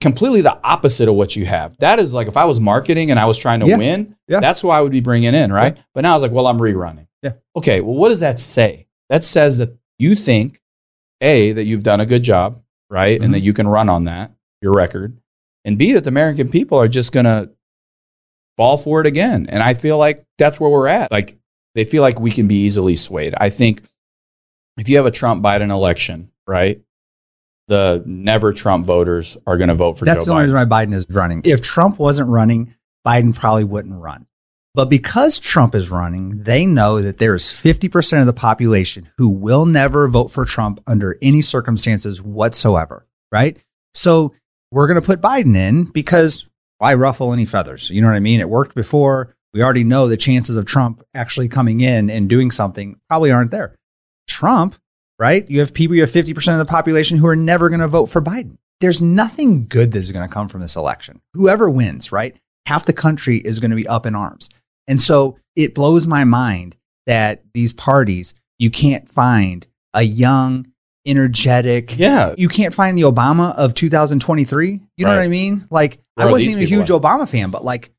completely 0.00 0.42
the 0.42 0.58
opposite 0.62 1.08
of 1.08 1.14
what 1.14 1.36
you 1.36 1.46
have. 1.46 1.76
That 1.78 1.98
is 1.98 2.12
like 2.12 2.28
if 2.28 2.36
I 2.36 2.44
was 2.44 2.60
marketing 2.60 3.10
and 3.10 3.18
I 3.18 3.24
was 3.24 3.38
trying 3.38 3.60
to 3.60 3.66
Yeah. 3.66 3.78
win, 3.78 4.16
Yeah. 4.28 4.40
that's 4.40 4.60
who 4.60 4.68
I 4.68 4.80
would 4.80 4.92
be 4.92 5.00
bringing 5.00 5.34
in, 5.34 5.52
right? 5.52 5.76
But 5.94 6.02
now 6.02 6.12
I 6.12 6.14
was 6.14 6.22
like, 6.22 6.32
well, 6.32 6.46
I'm 6.46 6.58
rerunning. 6.58 7.06
Yeah. 7.22 7.32
Okay, 7.56 7.80
well, 7.80 7.94
what 7.94 8.10
does 8.10 8.20
that 8.20 8.38
say? 8.38 8.86
That 9.08 9.24
says 9.24 9.58
that 9.58 9.76
you 9.98 10.14
think, 10.14 10.60
A, 11.20 11.52
that 11.52 11.64
you've 11.64 11.82
done 11.82 12.00
a 12.00 12.06
good 12.06 12.22
job, 12.22 12.60
right? 12.90 13.14
And 13.14 13.24
mm-hmm. 13.24 13.32
that 13.32 13.40
you 13.40 13.52
can 13.52 13.66
run 13.66 13.88
on 13.88 14.04
that, 14.04 14.32
your 14.60 14.72
record. 14.72 15.16
And 15.64 15.78
B, 15.78 15.92
that 15.92 16.04
the 16.04 16.08
American 16.08 16.48
people 16.50 16.78
are 16.78 16.88
just 16.88 17.12
going 17.12 17.24
to 17.24 17.50
fall 18.56 18.78
for 18.78 19.00
it 19.00 19.06
again. 19.06 19.46
And 19.48 19.62
I 19.62 19.74
feel 19.74 19.98
like 19.98 20.24
that's 20.38 20.60
where 20.60 20.70
we're 20.70 20.88
at. 20.88 21.10
Like 21.10 21.38
they 21.74 21.84
feel 21.84 22.02
like 22.02 22.20
we 22.20 22.30
can 22.30 22.46
be 22.48 22.64
easily 22.64 22.96
swayed. 22.96 23.34
I 23.36 23.50
think 23.50 23.82
if 24.76 24.88
you 24.88 24.96
have 24.96 25.06
a 25.06 25.10
Trump 25.10 25.42
Biden 25.42 25.70
election, 25.70 26.30
right? 26.46 26.80
The 27.68 28.02
never 28.06 28.52
Trump 28.52 28.86
voters 28.86 29.36
are 29.46 29.56
going 29.56 29.68
to 29.68 29.74
vote 29.74 29.98
for 29.98 30.04
That's 30.04 30.20
Joe 30.20 30.24
the 30.24 30.30
only 30.30 30.40
Biden. 30.40 30.44
reason 30.44 30.68
why 30.68 30.84
Biden 30.84 30.94
is 30.94 31.06
running. 31.10 31.42
If 31.44 31.62
Trump 31.62 31.98
wasn't 31.98 32.28
running, 32.28 32.74
Biden 33.06 33.34
probably 33.34 33.64
wouldn't 33.64 33.94
run. 33.94 34.26
But 34.74 34.90
because 34.90 35.38
Trump 35.38 35.74
is 35.74 35.90
running, 35.90 36.42
they 36.42 36.66
know 36.66 37.00
that 37.00 37.16
there 37.16 37.34
is 37.34 37.44
50% 37.44 38.20
of 38.20 38.26
the 38.26 38.34
population 38.34 39.08
who 39.16 39.30
will 39.30 39.64
never 39.64 40.06
vote 40.06 40.28
for 40.28 40.44
Trump 40.44 40.80
under 40.86 41.16
any 41.22 41.40
circumstances 41.40 42.20
whatsoever, 42.20 43.06
right? 43.32 43.56
So 43.94 44.34
we're 44.70 44.86
going 44.86 45.00
to 45.00 45.06
put 45.06 45.22
Biden 45.22 45.56
in 45.56 45.84
because 45.84 46.46
why 46.76 46.92
ruffle 46.92 47.32
any 47.32 47.46
feathers? 47.46 47.88
You 47.88 48.02
know 48.02 48.08
what 48.08 48.16
I 48.16 48.20
mean? 48.20 48.40
It 48.40 48.50
worked 48.50 48.74
before. 48.74 49.34
We 49.54 49.62
already 49.62 49.84
know 49.84 50.08
the 50.08 50.18
chances 50.18 50.56
of 50.56 50.66
Trump 50.66 51.00
actually 51.14 51.48
coming 51.48 51.80
in 51.80 52.10
and 52.10 52.28
doing 52.28 52.50
something 52.50 53.00
probably 53.08 53.32
aren't 53.32 53.52
there. 53.52 53.74
Trump, 54.28 54.76
right? 55.18 55.48
You 55.50 55.60
have 55.60 55.72
people, 55.74 55.94
you 55.96 56.02
have 56.02 56.10
50% 56.10 56.52
of 56.52 56.58
the 56.58 56.64
population 56.64 57.18
who 57.18 57.26
are 57.26 57.36
never 57.36 57.68
going 57.68 57.80
to 57.80 57.88
vote 57.88 58.06
for 58.06 58.20
Biden. 58.22 58.56
There's 58.80 59.00
nothing 59.00 59.66
good 59.66 59.92
that 59.92 60.00
is 60.02 60.12
going 60.12 60.28
to 60.28 60.32
come 60.32 60.48
from 60.48 60.60
this 60.60 60.76
election. 60.76 61.20
Whoever 61.34 61.70
wins, 61.70 62.12
right? 62.12 62.36
Half 62.66 62.84
the 62.86 62.92
country 62.92 63.38
is 63.38 63.58
going 63.60 63.70
to 63.70 63.76
be 63.76 63.86
up 63.88 64.04
in 64.06 64.14
arms. 64.14 64.50
And 64.86 65.00
so 65.00 65.38
it 65.54 65.74
blows 65.74 66.06
my 66.06 66.24
mind 66.24 66.76
that 67.06 67.42
these 67.54 67.72
parties, 67.72 68.34
you 68.58 68.70
can't 68.70 69.08
find 69.10 69.66
a 69.94 70.02
young, 70.02 70.66
energetic. 71.06 71.96
Yeah. 71.98 72.34
You 72.36 72.48
can't 72.48 72.74
find 72.74 72.98
the 72.98 73.02
Obama 73.02 73.54
of 73.56 73.74
2023. 73.74 74.80
You 74.96 75.04
know 75.04 75.10
Right. 75.10 75.16
what 75.16 75.22
I 75.24 75.28
mean? 75.28 75.66
Like 75.70 75.98
Where 76.14 76.28
I 76.28 76.30
wasn't 76.30 76.52
even 76.52 76.64
a 76.64 76.66
huge 76.66 76.88
Obama 76.88 77.28
fan, 77.28 77.50
but 77.50 77.64
like 77.64 77.90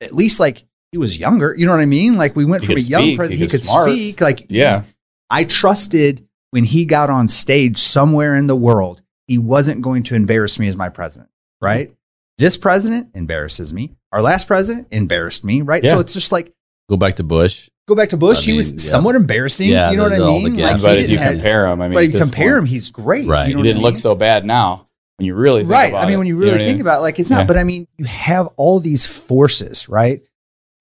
at 0.00 0.12
least 0.12 0.38
like 0.40 0.64
he 0.92 0.98
was 0.98 1.18
younger. 1.18 1.54
You 1.56 1.66
know 1.66 1.72
what 1.72 1.80
I 1.80 1.86
mean? 1.86 2.16
Like 2.16 2.36
we 2.36 2.44
went 2.44 2.62
He 2.62 2.66
from 2.66 2.72
a 2.74 2.76
could 2.76 2.88
young 2.88 3.02
speak, 3.02 3.16
president. 3.16 3.38
he 3.38 3.44
He 3.46 3.50
could 3.50 3.64
smart. 3.64 3.90
speak. 3.90 4.20
Like 4.20 4.46
Yeah. 4.48 4.82
I 5.30 5.44
trusted 5.44 6.26
when 6.54 6.62
he 6.62 6.84
got 6.84 7.10
on 7.10 7.26
stage 7.26 7.78
somewhere 7.78 8.36
in 8.36 8.46
the 8.46 8.54
world, 8.54 9.02
he 9.26 9.38
wasn't 9.38 9.82
going 9.82 10.04
to 10.04 10.14
embarrass 10.14 10.56
me 10.60 10.68
as 10.68 10.76
my 10.76 10.88
president, 10.88 11.28
right? 11.60 11.92
This 12.38 12.56
president 12.56 13.08
embarrasses 13.12 13.74
me. 13.74 13.96
Our 14.12 14.22
last 14.22 14.46
president 14.46 14.86
embarrassed 14.92 15.44
me, 15.44 15.62
right? 15.62 15.82
Yeah. 15.82 15.90
So 15.94 15.98
it's 15.98 16.14
just 16.14 16.30
like 16.30 16.52
Go 16.88 16.96
back 16.96 17.16
to 17.16 17.24
Bush. 17.24 17.70
go 17.88 17.96
back 17.96 18.10
to 18.10 18.16
Bush. 18.16 18.38
I 18.38 18.42
he 18.42 18.50
mean, 18.52 18.58
was 18.58 18.70
yeah. 18.70 18.78
somewhat 18.78 19.16
embarrassing. 19.16 19.68
Yeah, 19.68 19.90
you 19.90 19.96
know 19.96 20.04
what 20.04 20.12
I 20.12 20.18
there's 20.18 20.28
all 20.28 20.40
the 20.40 20.50
mean? 20.50 20.60
Like, 20.60 20.80
but 20.80 20.98
if 20.98 21.10
you 21.10 21.18
have- 21.18 21.32
compare 21.32 21.66
him, 21.66 21.82
I 21.82 21.88
mean, 21.88 21.94
but 21.94 22.04
if 22.04 22.12
you 22.14 22.20
compare 22.20 22.50
point, 22.50 22.58
him, 22.60 22.66
he's 22.66 22.92
great. 22.92 23.26
Right. 23.26 23.48
You 23.48 23.54
know 23.54 23.62
he 23.62 23.68
didn't 23.70 23.82
I 23.82 23.86
look 23.86 23.96
so 23.96 24.14
bad 24.14 24.44
now 24.44 24.86
when 25.16 25.26
you 25.26 25.34
really 25.34 25.62
think 25.62 25.72
right. 25.72 25.88
about 25.90 26.04
I 26.04 26.06
mean, 26.06 26.14
it. 26.14 26.18
when 26.18 26.26
you 26.28 26.36
really 26.36 26.52
what 26.52 26.60
I 26.60 26.64
think 26.66 26.76
mean? 26.76 26.82
about 26.82 26.98
it, 26.98 27.02
like 27.02 27.18
it's 27.18 27.30
not, 27.32 27.48
but 27.48 27.56
I 27.56 27.64
mean, 27.64 27.88
you 27.98 28.04
have 28.04 28.46
all 28.56 28.78
these 28.78 29.08
forces, 29.08 29.88
right? 29.88 30.24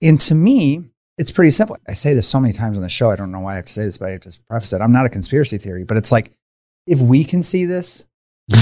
And 0.03 0.22
to 0.22 0.36
me, 0.36 0.84
it's 1.17 1.32
pretty 1.32 1.51
simple. 1.51 1.77
I 1.88 1.93
say 1.93 2.13
this 2.13 2.27
so 2.27 2.39
many 2.39 2.53
times 2.53 2.77
on 2.77 2.84
the 2.84 2.89
show. 2.89 3.12
I 3.12 3.15
don't 3.15 3.32
know 3.32 3.39
why 3.39 3.53
I 3.53 3.55
have 3.58 3.65
to 3.65 3.74
say 3.74 3.86
this, 3.86 3.98
but 3.98 4.10
I 4.10 4.12
have 4.12 4.22
to 4.22 4.39
preface 4.50 4.74
it. 4.74 4.82
I'm 4.82 4.91
not 4.91 5.05
a 5.05 5.10
conspiracy 5.10 5.58
theory, 5.58 5.84
but 5.84 5.98
it's 5.98 6.12
like 6.12 6.32
if 6.88 7.00
we 7.00 7.24
can 7.24 7.43
see 7.43 7.65
this, 7.65 8.05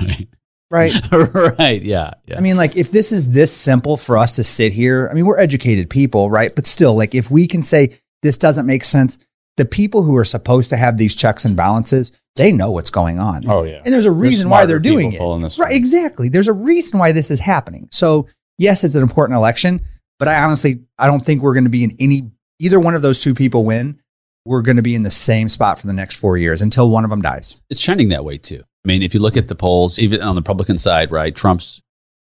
right. 0.00 0.28
right? 0.70 0.92
right. 1.58 1.82
Yeah. 1.82 2.12
Yeah. 2.26 2.38
I 2.38 2.40
mean, 2.40 2.56
like 2.56 2.76
if 2.76 2.90
this 2.90 3.12
is 3.12 3.30
this 3.30 3.54
simple 3.54 3.96
for 3.96 4.18
us 4.18 4.36
to 4.36 4.44
sit 4.44 4.72
here, 4.72 5.08
I 5.10 5.14
mean, 5.14 5.26
we're 5.26 5.38
educated 5.38 5.90
people, 5.90 6.30
right? 6.30 6.54
But 6.54 6.66
still, 6.66 6.94
like 6.96 7.14
if 7.14 7.30
we 7.30 7.46
can 7.46 7.62
say 7.62 7.98
this 8.22 8.36
doesn't 8.36 8.66
make 8.66 8.84
sense, 8.84 9.18
the 9.56 9.64
people 9.64 10.02
who 10.02 10.16
are 10.16 10.24
supposed 10.24 10.70
to 10.70 10.76
have 10.76 10.96
these 10.96 11.14
checks 11.14 11.44
and 11.44 11.56
balances, 11.56 12.12
they 12.36 12.52
know 12.52 12.70
what's 12.70 12.90
going 12.90 13.18
on. 13.18 13.48
Oh 13.48 13.62
yeah. 13.62 13.82
And 13.84 13.92
there's 13.92 14.06
a 14.06 14.10
reason 14.10 14.48
why 14.48 14.66
they're 14.66 14.78
doing 14.78 15.12
it. 15.12 15.58
Right, 15.58 15.74
exactly. 15.74 16.28
There's 16.28 16.48
a 16.48 16.52
reason 16.52 16.98
why 16.98 17.12
this 17.12 17.30
is 17.30 17.40
happening. 17.40 17.88
So, 17.92 18.26
yes, 18.58 18.84
it's 18.84 18.94
an 18.94 19.02
important 19.02 19.36
election, 19.36 19.80
but 20.20 20.28
I 20.28 20.40
honestly 20.44 20.84
I 20.96 21.08
don't 21.08 21.24
think 21.24 21.42
we're 21.42 21.54
going 21.54 21.64
to 21.64 21.70
be 21.70 21.82
in 21.82 21.96
any 21.98 22.30
either 22.60 22.78
one 22.78 22.94
of 22.94 23.02
those 23.02 23.20
two 23.20 23.34
people 23.34 23.64
win. 23.64 24.00
We're 24.44 24.62
going 24.62 24.76
to 24.76 24.82
be 24.82 24.94
in 24.94 25.02
the 25.02 25.10
same 25.10 25.48
spot 25.48 25.80
for 25.80 25.88
the 25.88 25.92
next 25.92 26.16
4 26.16 26.36
years 26.36 26.62
until 26.62 26.88
one 26.88 27.02
of 27.04 27.10
them 27.10 27.20
dies. 27.20 27.56
it's 27.68 27.80
trending 27.80 28.10
that 28.10 28.24
way 28.24 28.38
too. 28.38 28.62
I 28.84 28.88
mean, 28.88 29.02
if 29.02 29.12
you 29.12 29.20
look 29.20 29.36
at 29.36 29.48
the 29.48 29.54
polls, 29.54 29.98
even 29.98 30.22
on 30.22 30.36
the 30.36 30.40
Republican 30.40 30.78
side, 30.78 31.10
right, 31.10 31.34
Trump's 31.34 31.82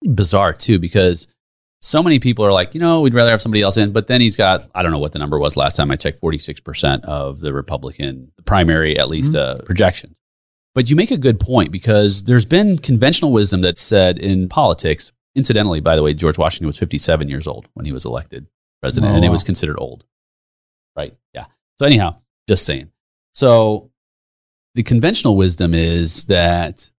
bizarre 0.02 0.52
too 0.52 0.78
because 0.78 1.26
so 1.82 2.02
many 2.02 2.18
people 2.18 2.44
are 2.44 2.52
like, 2.52 2.74
you 2.74 2.80
know, 2.80 3.00
we'd 3.00 3.14
rather 3.14 3.30
have 3.30 3.42
somebody 3.42 3.62
else 3.62 3.76
in, 3.76 3.92
but 3.92 4.06
then 4.06 4.20
he's 4.20 4.36
got 4.36 4.68
I 4.74 4.82
don't 4.82 4.92
know 4.92 4.98
what 4.98 5.12
the 5.12 5.18
number 5.18 5.38
was 5.38 5.56
last 5.56 5.76
time 5.76 5.90
I 5.90 5.96
checked, 5.96 6.20
forty 6.20 6.38
six 6.38 6.60
percent 6.60 7.04
of 7.04 7.40
the 7.40 7.52
Republican 7.52 8.32
primary, 8.44 8.98
at 8.98 9.08
least 9.08 9.34
uh, 9.34 9.62
projection. 9.62 10.14
But 10.74 10.88
you 10.88 10.96
make 10.96 11.10
a 11.10 11.16
good 11.16 11.40
point 11.40 11.72
because 11.72 12.24
there's 12.24 12.44
been 12.44 12.78
conventional 12.78 13.32
wisdom 13.32 13.62
that 13.62 13.78
said 13.78 14.18
in 14.18 14.48
politics. 14.48 15.10
Incidentally, 15.34 15.80
by 15.80 15.96
the 15.96 16.02
way, 16.02 16.12
George 16.14 16.38
Washington 16.38 16.66
was 16.66 16.78
57 16.78 17.28
years 17.28 17.46
old 17.46 17.68
when 17.74 17.86
he 17.86 17.92
was 17.92 18.04
elected 18.04 18.46
president, 18.82 19.12
Oh, 19.12 19.16
and 19.16 19.24
it 19.24 19.28
was 19.28 19.42
oh. 19.44 19.46
considered 19.46 19.78
old. 19.78 20.04
Right? 20.96 21.14
Yeah. 21.34 21.46
So 21.78 21.86
anyhow, 21.86 22.16
just 22.48 22.66
saying. 22.66 22.90
So 23.34 23.90
the 24.74 24.82
conventional 24.82 25.36
wisdom 25.36 25.74
is 25.74 26.24
that 26.24 26.90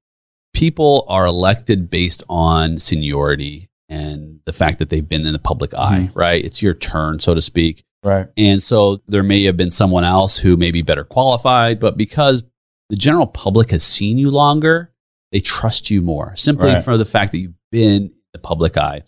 people 0.54 1.06
are 1.08 1.26
elected 1.26 1.90
based 1.90 2.24
on 2.30 2.78
seniority 2.78 3.70
and 3.90 4.40
the 4.46 4.54
fact 4.54 4.80
that 4.80 4.90
they've 4.90 5.08
been 5.08 5.26
in 5.26 5.34
the 5.34 5.40
public 5.40 5.74
eye, 5.74 6.10
hmm. 6.12 6.18
right? 6.18 6.44
It's 6.44 6.62
your 6.62 6.74
turn, 6.74 7.20
so 7.20 7.36
to 7.36 7.42
speak. 7.42 7.84
Right. 8.04 8.28
And 8.38 8.64
so 8.64 9.02
there 9.08 9.24
may 9.24 9.44
have 9.44 9.58
been 9.58 9.72
someone 9.72 10.04
else 10.04 10.38
who 10.38 10.58
may 10.58 10.72
be 10.72 10.82
better 10.82 11.04
qualified, 11.04 11.80
but 11.80 11.98
because 11.98 12.44
the 12.90 12.96
general 12.96 13.28
public 13.28 13.72
has 13.72 13.84
seen 13.84 14.18
you 14.18 14.32
longer, 14.32 14.92
they 15.32 15.40
trust 15.40 15.90
you 15.90 16.02
more 16.02 16.36
simply 16.36 16.70
Right. 16.74 16.84
for 16.84 16.98
the 16.98 17.06
fact 17.06 17.32
that 17.32 17.40
you've 17.40 17.54
been 17.72 18.12
the 18.34 18.40
public 18.40 18.78
eye. 18.78 19.04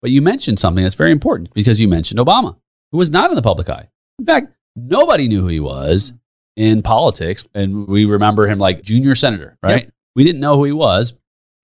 But 0.00 0.10
you 0.10 0.22
mentioned 0.22 0.58
something 0.58 0.82
that's 0.84 0.94
very 0.94 1.10
important 1.12 1.52
because 1.54 1.80
you 1.80 1.88
mentioned 1.88 2.20
Obama, 2.20 2.56
who 2.92 2.98
was 2.98 3.10
not 3.10 3.30
in 3.30 3.36
the 3.36 3.42
public 3.42 3.68
eye. 3.68 3.88
In 4.18 4.24
fact, 4.26 4.48
nobody 4.76 5.28
knew 5.28 5.40
who 5.42 5.48
he 5.48 5.60
was 5.60 6.12
in 6.56 6.82
politics. 6.82 7.44
And 7.54 7.86
we 7.88 8.04
remember 8.04 8.46
him 8.46 8.58
like 8.58 8.82
junior 8.82 9.14
senator, 9.14 9.58
right? 9.62 9.90
We 10.14 10.24
didn't 10.24 10.40
know 10.40 10.56
who 10.56 10.64
he 10.64 10.72
was, 10.72 11.14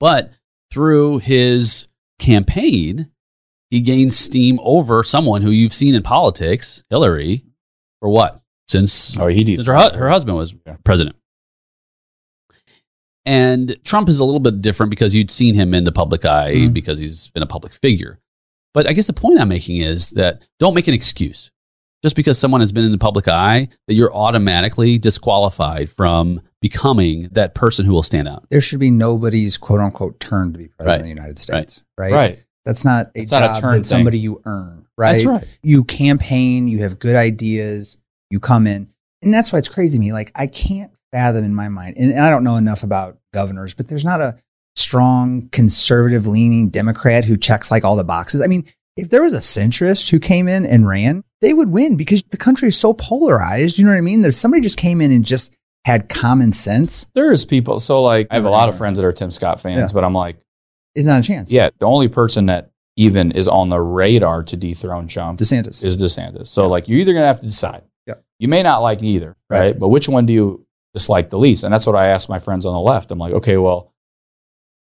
but 0.00 0.30
through 0.72 1.18
his 1.18 1.88
campaign, 2.18 3.10
he 3.70 3.80
gained 3.80 4.14
steam 4.14 4.58
over 4.62 5.02
someone 5.02 5.42
who 5.42 5.50
you've 5.50 5.74
seen 5.74 5.94
in 5.94 6.02
politics, 6.02 6.82
Hillary, 6.90 7.44
for 8.00 8.08
what? 8.08 8.40
Since, 8.68 9.16
Oh, 9.18 9.26
he 9.26 9.56
since 9.56 9.66
her, 9.66 9.74
her 9.96 10.08
husband 10.08 10.36
was 10.36 10.54
Yeah. 10.66 10.76
president. 10.84 11.16
And 13.26 13.76
Trump 13.84 14.08
is 14.08 14.18
a 14.18 14.24
little 14.24 14.40
bit 14.40 14.60
different 14.60 14.90
because 14.90 15.14
you'd 15.14 15.30
seen 15.30 15.54
him 15.54 15.72
in 15.74 15.84
the 15.84 15.92
public 15.92 16.24
eye 16.24 16.54
Mhm. 16.54 16.74
because 16.74 16.98
he's 16.98 17.28
been 17.28 17.42
a 17.42 17.46
public 17.46 17.72
figure. 17.72 18.18
But 18.74 18.86
I 18.88 18.92
guess 18.92 19.06
the 19.06 19.12
point 19.12 19.40
I'm 19.40 19.48
making 19.48 19.78
is 19.78 20.10
that 20.10 20.42
don't 20.58 20.74
make 20.74 20.88
an 20.88 20.94
excuse. 20.94 21.50
Just 22.02 22.16
because 22.16 22.38
someone 22.38 22.60
has 22.60 22.70
been 22.70 22.84
in 22.84 22.92
the 22.92 22.98
public 22.98 23.28
eye, 23.28 23.68
that 23.88 23.94
you're 23.94 24.14
automatically 24.14 24.98
disqualified 24.98 25.88
from 25.88 26.42
becoming 26.60 27.28
that 27.32 27.54
person 27.54 27.86
who 27.86 27.92
will 27.92 28.02
stand 28.02 28.28
out. 28.28 28.44
There 28.50 28.60
should 28.60 28.80
be 28.80 28.90
nobody's 28.90 29.56
quote 29.56 29.80
unquote 29.80 30.20
turn 30.20 30.52
to 30.52 30.58
be 30.58 30.68
president 30.68 30.86
Right. 30.88 30.96
of 30.98 31.02
the 31.04 31.08
United 31.08 31.38
States, 31.38 31.82
right? 31.96 32.12
Right. 32.12 32.38
That's 32.66 32.84
not 32.84 33.10
a 33.14 33.22
It's 33.22 33.32
not 33.32 33.42
a 33.42 33.46
job 33.46 33.56
turn 33.60 33.70
that 33.70 33.76
thing. 33.76 33.84
somebody 33.84 34.18
you 34.18 34.40
earn, 34.44 34.84
right? 34.98 35.12
That's 35.12 35.24
right. 35.24 35.44
You 35.62 35.84
campaign, 35.84 36.68
you 36.68 36.80
have 36.80 36.98
good 36.98 37.16
ideas, 37.16 37.96
you 38.30 38.38
come 38.38 38.66
in. 38.66 38.88
And 39.22 39.32
that's 39.32 39.50
why 39.52 39.58
it's 39.58 39.68
crazy 39.70 39.96
to 39.96 40.00
me. 40.00 40.12
Like, 40.12 40.30
I 40.34 40.46
can't 40.46 40.90
fathom 41.14 41.44
in 41.44 41.54
my 41.54 41.68
mind, 41.68 41.96
and 41.96 42.18
I 42.18 42.28
don't 42.28 42.42
know 42.42 42.56
enough 42.56 42.82
about 42.82 43.18
governors, 43.32 43.72
but 43.72 43.86
there's 43.88 44.04
not 44.04 44.20
a 44.20 44.36
strong 44.74 45.48
conservative 45.50 46.26
leaning 46.26 46.68
Democrat 46.68 47.24
who 47.24 47.36
checks 47.36 47.70
like 47.70 47.84
all 47.84 47.94
the 47.94 48.02
boxes. 48.04 48.40
I 48.40 48.46
mean, 48.48 48.64
if 48.96 49.10
there 49.10 49.22
was 49.22 49.32
a 49.34 49.38
centrist 49.38 50.10
who 50.10 50.18
came 50.18 50.48
in 50.48 50.66
and 50.66 50.86
ran, 50.88 51.22
they 51.40 51.52
would 51.54 51.70
win 51.70 51.96
because 51.96 52.22
the 52.30 52.36
country 52.36 52.68
is 52.68 52.76
so 52.78 52.92
polarized. 52.94 53.78
You 53.78 53.84
know 53.84 53.92
what 53.92 53.96
I 53.98 54.00
mean? 54.02 54.22
There's 54.22 54.36
somebody 54.36 54.60
just 54.60 54.76
came 54.76 55.00
in 55.00 55.12
and 55.12 55.24
just 55.24 55.52
had 55.84 56.08
common 56.08 56.52
sense. 56.52 57.06
There 57.14 57.30
is 57.30 57.44
people. 57.44 57.78
So 57.78 58.02
like, 58.02 58.26
I 58.30 58.34
have 58.34 58.44
a 58.44 58.50
lot 58.50 58.68
of 58.68 58.76
friends 58.76 58.98
that 58.98 59.04
are 59.04 59.12
Tim 59.12 59.30
Scott 59.30 59.60
fans, 59.60 59.90
Yeah. 59.90 59.94
but 59.94 60.02
I'm 60.04 60.14
like, 60.14 60.38
It's 60.96 61.06
not 61.06 61.20
a 61.20 61.22
chance. 61.22 61.52
yeah, 61.52 61.70
the 61.78 61.86
only 61.86 62.08
person 62.08 62.46
that 62.46 62.70
even 62.96 63.32
is 63.32 63.46
on 63.48 63.68
the 63.68 63.80
radar 63.80 64.42
to 64.44 64.56
dethrone 64.56 65.06
Trump 65.08 65.38
DeSantis. 65.40 65.84
is 65.84 65.96
DeSantis. 65.96 66.46
So 66.48 66.68
like, 66.68 66.88
you're 66.88 66.98
either 67.00 67.12
gonna 67.12 67.26
have 67.26 67.40
to 67.40 67.46
decide. 67.46 67.82
Yeah. 68.06 68.14
You 68.38 68.48
may 68.48 68.62
not 68.62 68.78
like 68.82 69.02
either, 69.02 69.36
Right. 69.50 69.58
right? 69.58 69.78
But 69.78 69.88
which 69.88 70.08
one 70.08 70.26
do 70.26 70.32
you 70.32 70.64
dislike 70.94 71.30
the 71.30 71.38
least? 71.38 71.64
And 71.64 71.72
that's 71.72 71.86
what 71.86 71.96
I 71.96 72.08
asked 72.08 72.28
my 72.28 72.38
friends 72.38 72.64
on 72.64 72.72
the 72.72 72.80
left. 72.80 73.10
I'm 73.10 73.18
like, 73.18 73.34
okay, 73.34 73.56
well, 73.56 73.92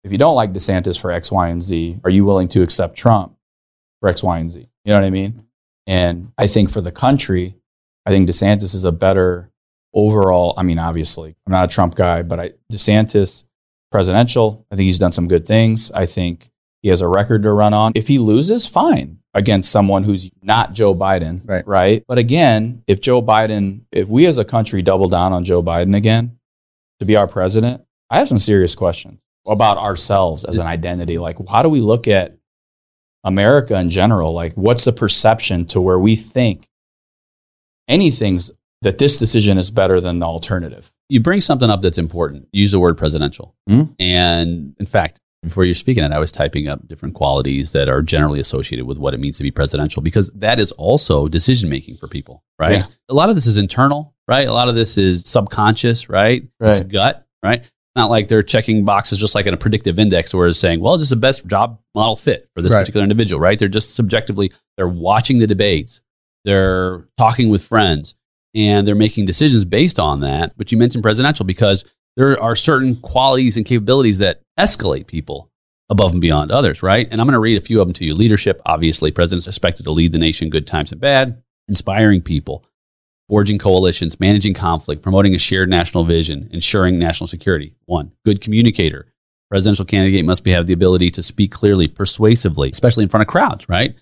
if 0.03 0.11
you 0.11 0.19
don't 0.19 0.35
like 0.35 0.53
DeSantis 0.53 0.99
for 0.99 1.13
X, 1.13 1.31
Y, 1.31 1.49
and 1.49 1.63
Z, 1.63 2.01
are 2.05 2.11
you 2.11 2.25
willing 2.25 2.49
to 2.49 2.63
accept 2.63 2.97
Trump 2.97 3.37
for 4.01 4.09
X, 4.09 4.23
Y, 4.23 4.39
and 4.39 4.51
Z? 4.51 4.69
You 4.85 4.93
know 4.93 4.95
what 4.95 5.07
I 5.07 5.11
mean? 5.11 5.45
And 5.87 6.33
I 6.39 6.47
think 6.47 6.71
for 6.71 6.81
the 6.81 6.93
country, 6.93 7.57
I 8.07 8.11
think 8.11 8.29
DeSantis 8.29 8.75
is 8.75 8.85
a 8.85 8.93
better 8.93 9.51
overall. 9.93 10.55
I 10.57 10.63
mean, 10.63 10.79
obviously, 10.79 11.37
I'm 11.47 11.53
not 11.53 11.65
a 11.65 11.73
Trump 11.73 11.95
guy, 11.95 12.23
but 12.23 12.41
I, 12.41 12.53
DeSantis, 12.73 13.45
presidential, 13.93 14.67
I 14.71 14.77
think 14.77 14.87
he's 14.87 14.99
done 14.99 15.13
some 15.13 15.29
good 15.29 15.47
things. 15.47 15.91
I 15.93 16.07
think 16.07 16.51
he 16.81 16.89
has 16.89 17.03
a 17.03 17.09
record 17.09 17.43
to 17.43 17.53
run 17.53 17.75
on. 17.75 17.93
If 17.95 18.09
he 18.09 18.19
loses, 18.19 18.67
fine 18.67 19.20
against 19.35 19.71
someone 19.71 20.03
who's 20.03 20.31
not 20.43 20.73
Joe 20.73 20.95
Biden, 20.95 21.41
Right. 21.45 21.67
right? 21.67 22.05
But 22.09 22.19
again, 22.19 22.83
if 22.87 23.01
Joe 23.01 23.23
Biden, 23.23 23.83
if 23.93 24.09
we 24.09 24.27
as 24.27 24.39
a 24.39 24.45
country 24.45 24.83
double 24.83 25.09
down 25.09 25.33
on 25.33 25.45
Joe 25.45 25.63
Biden 25.63 25.95
again 25.97 26.39
to 26.99 27.05
be 27.05 27.17
our 27.17 27.29
president, 27.29 27.83
I 28.11 28.19
have 28.19 28.29
some 28.29 28.39
serious 28.41 28.75
questions 28.75 29.21
about 29.47 29.79
ourselves 29.79 30.45
as 30.45 30.59
an 30.59 30.67
identity. 30.67 31.17
Like, 31.19 31.37
how 31.49 31.63
do 31.63 31.69
we 31.69 31.81
look 31.81 32.09
at 32.09 32.37
America 33.23 33.79
in 33.79 33.89
general? 33.89 34.33
Like, 34.33 34.53
what's 34.55 34.85
the 34.85 34.93
perception 34.93 35.65
to 35.67 35.81
where 35.81 35.99
we 35.99 36.17
think 36.17 36.69
anything's 37.89 38.51
that 38.83 38.99
this 38.99 39.17
decision 39.17 39.59
is 39.59 39.71
better 39.71 40.01
than 40.01 40.19
the 40.19 40.27
alternative? 40.27 40.93
you 41.13 41.19
bring 41.19 41.41
something 41.41 41.71
up 41.71 41.83
that's 41.83 41.99
important. 41.99 42.47
Use 42.53 42.71
the 42.71 42.79
word 42.79 42.97
presidential. 42.97 43.53
Hmm? 43.69 43.83
And 43.99 44.77
in 44.79 44.87
fact, 44.87 45.19
before 45.43 45.65
you're 45.65 45.75
speaking 45.75 46.05
it, 46.05 46.13
I 46.13 46.19
was 46.19 46.31
typing 46.31 46.69
up 46.69 46.87
different 46.87 47.15
qualities 47.15 47.73
that 47.73 47.89
are 47.89 48.03
generally 48.03 48.41
associated 48.41 48.85
with 48.87 48.99
what 48.99 49.15
it 49.15 49.21
means 49.21 49.39
to 49.39 49.43
be 49.43 49.51
presidential 49.51 50.03
because 50.03 50.31
that 50.33 50.61
is 50.61 50.71
also 50.73 51.29
decision 51.29 51.71
making 51.71 51.97
for 51.97 52.09
people, 52.09 52.45
right? 52.59 52.79
Yeah. 52.79 52.85
A 53.09 53.15
lot 53.15 53.31
of 53.31 53.35
this 53.37 53.47
is 53.47 53.57
internal, 53.57 54.15
right? 54.29 54.47
A 54.47 54.53
lot 54.53 54.69
of 54.69 54.75
this 54.75 54.99
is 54.99 55.25
subconscious, 55.25 56.09
right? 56.09 56.43
It's 56.61 56.81
gut, 56.81 57.27
right? 57.43 57.65
Not 57.97 58.11
like 58.11 58.29
they're 58.29 58.43
checking 58.43 58.85
boxes 58.85 59.19
just 59.19 59.35
like 59.35 59.47
in 59.47 59.55
a 59.55 59.57
predictive 59.57 59.99
index 59.99 60.35
where 60.35 60.47
it's 60.49 60.61
saying, 60.61 60.81
well, 60.81 60.95
is 60.95 61.01
this 61.01 61.11
the 61.11 61.17
best 61.17 61.47
job 61.47 61.81
model 61.95 62.17
fit 62.17 62.49
for 62.55 62.63
this 62.63 62.73
Right. 62.73 62.81
particular 62.81 63.03
individual, 63.03 63.41
right? 63.41 63.59
They're 63.59 63.69
just 63.69 63.95
subjectively, 63.95 64.53
they're 64.77 64.89
watching 64.89 65.39
the 65.39 65.47
debates, 65.47 66.01
they're 66.45 67.09
talking 67.17 67.49
with 67.49 67.65
friends, 67.65 68.15
and 68.55 68.87
they're 68.87 68.95
making 68.95 69.27
decisions 69.27 69.65
based 69.65 69.99
on 69.99 70.21
that. 70.21 70.53
But 70.57 70.71
you 70.71 70.79
mentioned 70.79 71.03
presidential 71.03 71.45
because 71.47 71.85
there 72.17 72.41
are 72.41 72.57
certain 72.57 72.97
qualities 72.97 73.57
and 73.57 73.65
capabilities 73.65 74.19
that 74.19 74.43
escalate 74.61 75.07
people 75.07 75.51
above 75.89 76.13
and 76.13 76.21
beyond 76.21 76.53
others, 76.53 76.83
right? 76.83 77.09
And 77.11 77.21
I'm 77.21 77.27
going 77.27 77.35
to 77.35 77.41
read 77.41 77.59
a 77.59 77.65
few 77.65 77.81
of 77.81 77.87
them 77.89 77.95
to 77.95 78.05
you. 78.05 78.15
Leadership, 78.15 78.61
obviously, 78.65 79.11
presidents 79.11 79.49
expected 79.49 79.85
to 79.85 79.91
lead 79.91 80.13
the 80.13 80.19
nation 80.19 80.51
good 80.51 80.67
times 80.67 80.93
and 80.93 81.01
bad, 81.01 81.43
inspiring 81.69 82.23
people. 82.23 82.65
forging 83.31 83.59
coalitions, 83.59 84.19
managing 84.19 84.53
conflict, 84.53 85.03
promoting 85.03 85.35
a 85.35 85.39
shared 85.39 85.71
national 85.71 86.05
vision, 86.05 86.51
ensuring 86.53 86.99
national 86.99 87.29
security. 87.29 87.75
One, 87.87 88.11
good 88.25 88.41
communicator. 88.41 89.07
Presidential 89.49 89.85
candidate 89.85 90.25
must 90.25 90.43
be, 90.43 90.51
have 90.51 90.67
the 90.67 90.73
ability 90.73 91.11
to 91.13 91.23
speak 91.23 91.53
clearly, 91.53 91.87
persuasively, 91.87 92.71
especially 92.71 93.05
in 93.05 93.09
front 93.09 93.23
of 93.23 93.29
crowds, 93.29 93.69
right? 93.69 93.95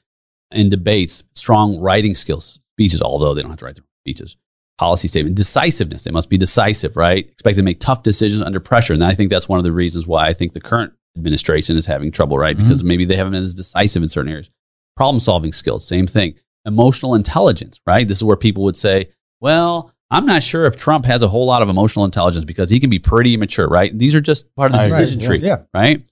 In 0.51 0.71
debates, 0.71 1.25
strong 1.35 1.79
writing 1.79 2.15
skills, 2.15 2.59
speeches, 2.75 3.03
although 3.03 3.35
they 3.35 3.43
don't 3.43 3.51
have 3.51 3.59
to 3.59 3.67
write 3.67 3.75
their 3.77 3.85
speeches. 4.03 4.37
Policy 4.79 5.09
statement, 5.09 5.35
decisiveness. 5.35 6.05
They 6.05 6.11
must 6.11 6.31
be 6.31 6.39
decisive, 6.39 6.97
right? 6.97 7.29
Expected 7.29 7.61
to 7.61 7.65
make 7.65 7.81
tough 7.81 8.03
decisions 8.03 8.43
under 8.43 8.61
pressure. 8.61 8.95
And 8.95 9.05
I 9.05 9.15
think 9.15 9.31
that's 9.31 9.49
one 9.49 9.59
of 9.59 9.65
the 9.65 9.73
reasons 9.73 10.07
why 10.07 10.29
I 10.29 10.33
think 10.33 10.53
the 10.53 10.61
current 10.61 10.93
administration 11.17 11.77
is 11.77 11.87
having 11.87 12.13
trouble, 12.13 12.39
right? 12.39 12.57
Mm-hmm. 12.57 12.65
Because 12.65 12.85
maybe 12.85 13.05
they 13.05 13.17
haven't 13.17 13.33
been 13.33 13.43
as 13.43 13.55
decisive 13.55 14.03
in 14.03 14.09
certain 14.09 14.31
areas. 14.31 14.51
Problem 14.97 15.19
solving 15.21 15.53
skills, 15.53 15.87
same 15.87 16.07
thing. 16.07 16.35
Emotional 16.65 17.15
intelligence, 17.15 17.81
right? 17.87 18.07
This 18.07 18.19
is 18.19 18.25
where 18.25 18.37
people 18.37 18.63
would 18.65 18.77
say, 18.77 19.11
well, 19.41 19.93
I'm 20.11 20.27
not 20.27 20.43
sure 20.43 20.65
if 20.65 20.77
Trump 20.77 21.05
has 21.05 21.23
a 21.23 21.29
whole 21.29 21.47
lot 21.47 21.61
of 21.61 21.69
emotional 21.69 22.05
intelligence 22.05 22.45
because 22.45 22.71
he 22.71 22.81
can 22.81 22.89
be 22.89 22.99
pretty 22.99 23.35
immature, 23.35 23.69
right? 23.69 23.97
These 23.97 24.15
are 24.15 24.21
just 24.21 24.55
part 24.55 24.71
of 24.71 24.77
the 24.77 24.83
I 24.83 24.89
decision 24.89 25.21
yeah, 25.21 25.27
tree, 25.27 25.39
yeah. 25.39 25.63
right? 25.75 26.03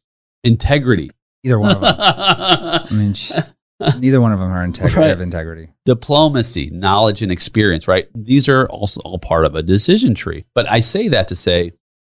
Integrity. 0.44 1.10
Either 1.44 1.58
one 1.58 1.76
of 1.76 1.80
them. 1.80 1.94
I 1.98 2.88
mean, 2.90 3.14
sh- 3.14 3.32
neither 3.98 4.20
one 4.20 4.32
of 4.32 4.38
them 4.38 4.50
are 4.50 4.64
integrity. 4.64 5.00
Right. 5.00 5.08
Have 5.08 5.20
integrity. 5.20 5.68
Diplomacy, 5.84 6.70
knowledge, 6.70 7.22
and 7.22 7.30
experience, 7.30 7.86
right? 7.86 8.08
These 8.14 8.48
are 8.48 8.66
also 8.68 9.00
all 9.04 9.18
part 9.18 9.44
of 9.44 9.54
a 9.54 9.62
decision 9.62 10.14
tree. 10.14 10.44
But 10.54 10.70
I 10.70 10.80
say 10.80 11.08
that 11.08 11.28
to 11.28 11.36
say, 11.36 11.72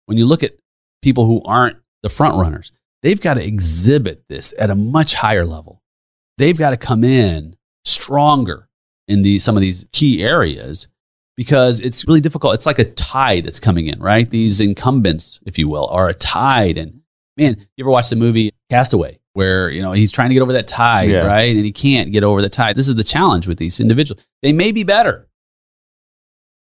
when 0.06 0.18
you 0.18 0.26
look 0.26 0.42
at 0.42 0.56
people 1.02 1.26
who 1.26 1.42
aren't 1.44 1.78
the 2.02 2.10
front 2.10 2.36
runners, 2.36 2.72
they've 3.02 3.20
got 3.20 3.34
to 3.34 3.44
exhibit 3.44 4.24
this 4.28 4.52
at 4.58 4.70
a 4.70 4.74
much 4.74 5.14
higher 5.14 5.44
level. 5.44 5.82
They've 6.38 6.58
got 6.58 6.70
to 6.70 6.76
come 6.76 7.04
in 7.04 7.56
stronger 7.84 8.68
in 9.08 9.22
these 9.22 9.44
some 9.44 9.56
of 9.56 9.60
these 9.60 9.86
key 9.92 10.22
areas 10.22 10.88
because 11.36 11.80
it's 11.80 12.06
really 12.06 12.20
difficult. 12.20 12.54
It's 12.54 12.66
like 12.66 12.78
a 12.78 12.84
tide 12.84 13.44
that's 13.44 13.60
coming 13.60 13.86
in, 13.86 14.00
right? 14.00 14.28
These 14.28 14.60
incumbents, 14.60 15.40
if 15.46 15.58
you 15.58 15.68
will, 15.68 15.86
are 15.88 16.08
a 16.08 16.14
tide. 16.14 16.78
And 16.78 17.02
man, 17.36 17.56
you 17.76 17.84
ever 17.84 17.90
watch 17.90 18.10
the 18.10 18.16
movie 18.16 18.52
Cast 18.70 18.92
Away, 18.92 19.20
where 19.36 19.68
you 19.68 19.82
know 19.82 19.92
he's 19.92 20.10
trying 20.10 20.30
to 20.30 20.34
get 20.34 20.40
over 20.40 20.54
that 20.54 20.66
tide, 20.66 21.10
Yeah. 21.10 21.26
right? 21.26 21.54
And 21.54 21.64
he 21.64 21.70
can't 21.70 22.10
get 22.10 22.24
over 22.24 22.40
the 22.40 22.48
tide. 22.48 22.74
This 22.74 22.88
is 22.88 22.94
the 22.94 23.04
challenge 23.04 23.46
with 23.46 23.58
these 23.58 23.78
individuals. 23.78 24.24
They 24.42 24.54
may 24.54 24.72
be 24.72 24.82
better, 24.82 25.28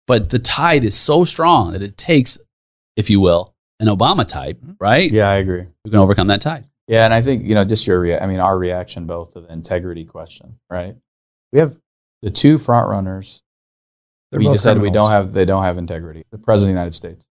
but 0.06 0.30
the 0.30 0.38
tide 0.38 0.84
is 0.84 0.94
so 0.94 1.24
strong 1.24 1.72
that 1.72 1.82
it 1.82 1.96
takes, 1.96 2.38
if 2.96 3.10
you 3.10 3.20
will, 3.20 3.52
an 3.80 3.88
Obama 3.88 4.26
type, 4.26 4.58
mm-hmm. 4.58 4.72
right? 4.78 5.10
Yeah, 5.10 5.28
I 5.28 5.34
agree. 5.34 5.66
Who 5.84 5.90
can 5.90 5.98
overcome 5.98 6.28
that 6.28 6.40
tide. 6.40 6.68
Yeah, 6.86 7.04
and 7.04 7.12
I 7.12 7.20
think 7.20 7.44
you 7.44 7.54
know 7.54 7.64
just 7.64 7.86
your 7.86 7.98
rea- 8.00 8.20
I 8.20 8.26
mean 8.26 8.38
our 8.38 8.56
reaction 8.56 9.06
both 9.06 9.32
to 9.32 9.40
the 9.40 9.52
integrity 9.52 10.04
question, 10.04 10.60
right? 10.70 10.94
We 11.52 11.58
have 11.58 11.76
the 12.22 12.30
two 12.30 12.58
front 12.58 12.88
runners. 12.88 13.42
They're 14.30 14.38
we 14.38 14.46
both 14.46 14.54
just 14.54 14.62
said 14.64 14.80
we 14.80 14.90
don't 14.90 15.10
have 15.10 15.32
they 15.32 15.44
don't 15.44 15.64
have 15.64 15.78
integrity. 15.78 16.24
The 16.30 16.38
president 16.38 16.70
of 16.70 16.74
the 16.74 16.80
United 16.80 16.94
States. 16.94 17.26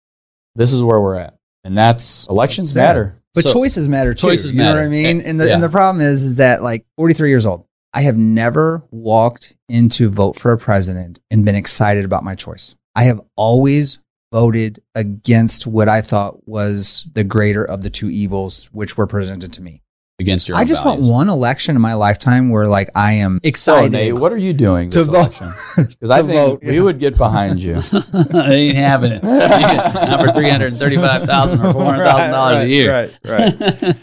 This 0.55 0.73
is 0.73 0.83
where 0.83 1.01
we're 1.01 1.17
at, 1.17 1.38
and 1.65 1.77
that's 1.77 2.27
elections 2.29 2.73
Sad. 2.73 2.81
matter. 2.89 3.15
But 3.35 3.45
So- 3.45 3.53
choices 3.53 3.89
matter 3.89 4.15
too. 4.15 4.27
Choices 4.29 4.51
you 4.53 4.59
know 4.59 4.75
what 4.75 4.83
I 4.83 4.89
mean? 4.89 5.21
And 5.21 5.41
the 5.41 5.49
Yeah. 5.49 5.55
and 5.55 5.63
the 5.63 5.69
problem 5.69 6.05
is 6.05 6.25
is 6.25 6.37
that 6.37 6.63
like 6.63 6.85
43 6.97 7.29
years 7.31 7.47
old, 7.47 7.65
I 7.95 8.03
have 8.03 8.17
never 8.19 8.83
walked 8.91 9.57
into 9.69 10.09
vote 10.09 10.39
for 10.39 10.53
a 10.53 10.59
president 10.59 11.19
and 11.31 11.45
been 11.45 11.55
excited 11.55 12.05
about 12.05 12.25
my 12.25 12.35
choice. 12.35 12.75
I 12.97 13.05
have 13.05 13.21
always 13.37 13.99
voted 14.33 14.81
against 14.95 15.67
what 15.67 15.89
I 15.89 16.01
thought 16.03 16.47
was 16.49 17.07
the 17.15 17.25
greater 17.25 17.65
of 17.65 17.83
the 17.83 17.91
two 17.91 18.11
evils 18.11 18.69
which 18.73 18.97
were 18.99 19.07
presented 19.07 19.53
to 19.55 19.63
me. 19.63 19.83
Against 20.21 20.49
your 20.49 20.57
I 20.57 20.65
just 20.65 20.83
values. 20.83 21.03
want 21.03 21.13
one 21.13 21.29
election 21.29 21.77
in 21.77 21.83
my 21.83 21.95
lifetime 21.95 22.49
where 22.49 22.67
like 22.67 22.91
I 22.97 23.13
am 23.15 23.39
excited. 23.45 23.59
So 23.59 23.75
excited. 23.77 23.93
Nate, 23.93 24.15
what 24.15 24.33
are 24.33 24.37
you 24.37 24.53
doing 24.53 24.91
To 24.91 25.05
this 25.05 25.07
vote. 25.07 25.87
Because 25.89 26.11
I 26.11 26.23
think 26.23 26.33
vote, 26.33 26.61
we 26.65 26.75
yeah. 26.75 26.83
would 26.83 26.99
get 26.99 27.17
behind 27.17 27.63
you. 27.63 27.81
they 28.33 28.69
ain't 28.69 28.77
having 28.77 29.13
it. 29.13 29.23
Not 29.23 30.25
for 30.25 30.33
three 30.33 30.51
hundred 30.51 30.73
and 30.73 30.79
thirty-five 30.81 31.23
thousand 31.23 31.65
or 31.65 31.73
four 31.73 31.85
hundred 31.85 32.05
thousand 32.05 32.31
dollars 32.33 32.59
a 32.65 32.69
year. 32.69 32.93
Right, 32.93 33.19
right. 33.25 33.97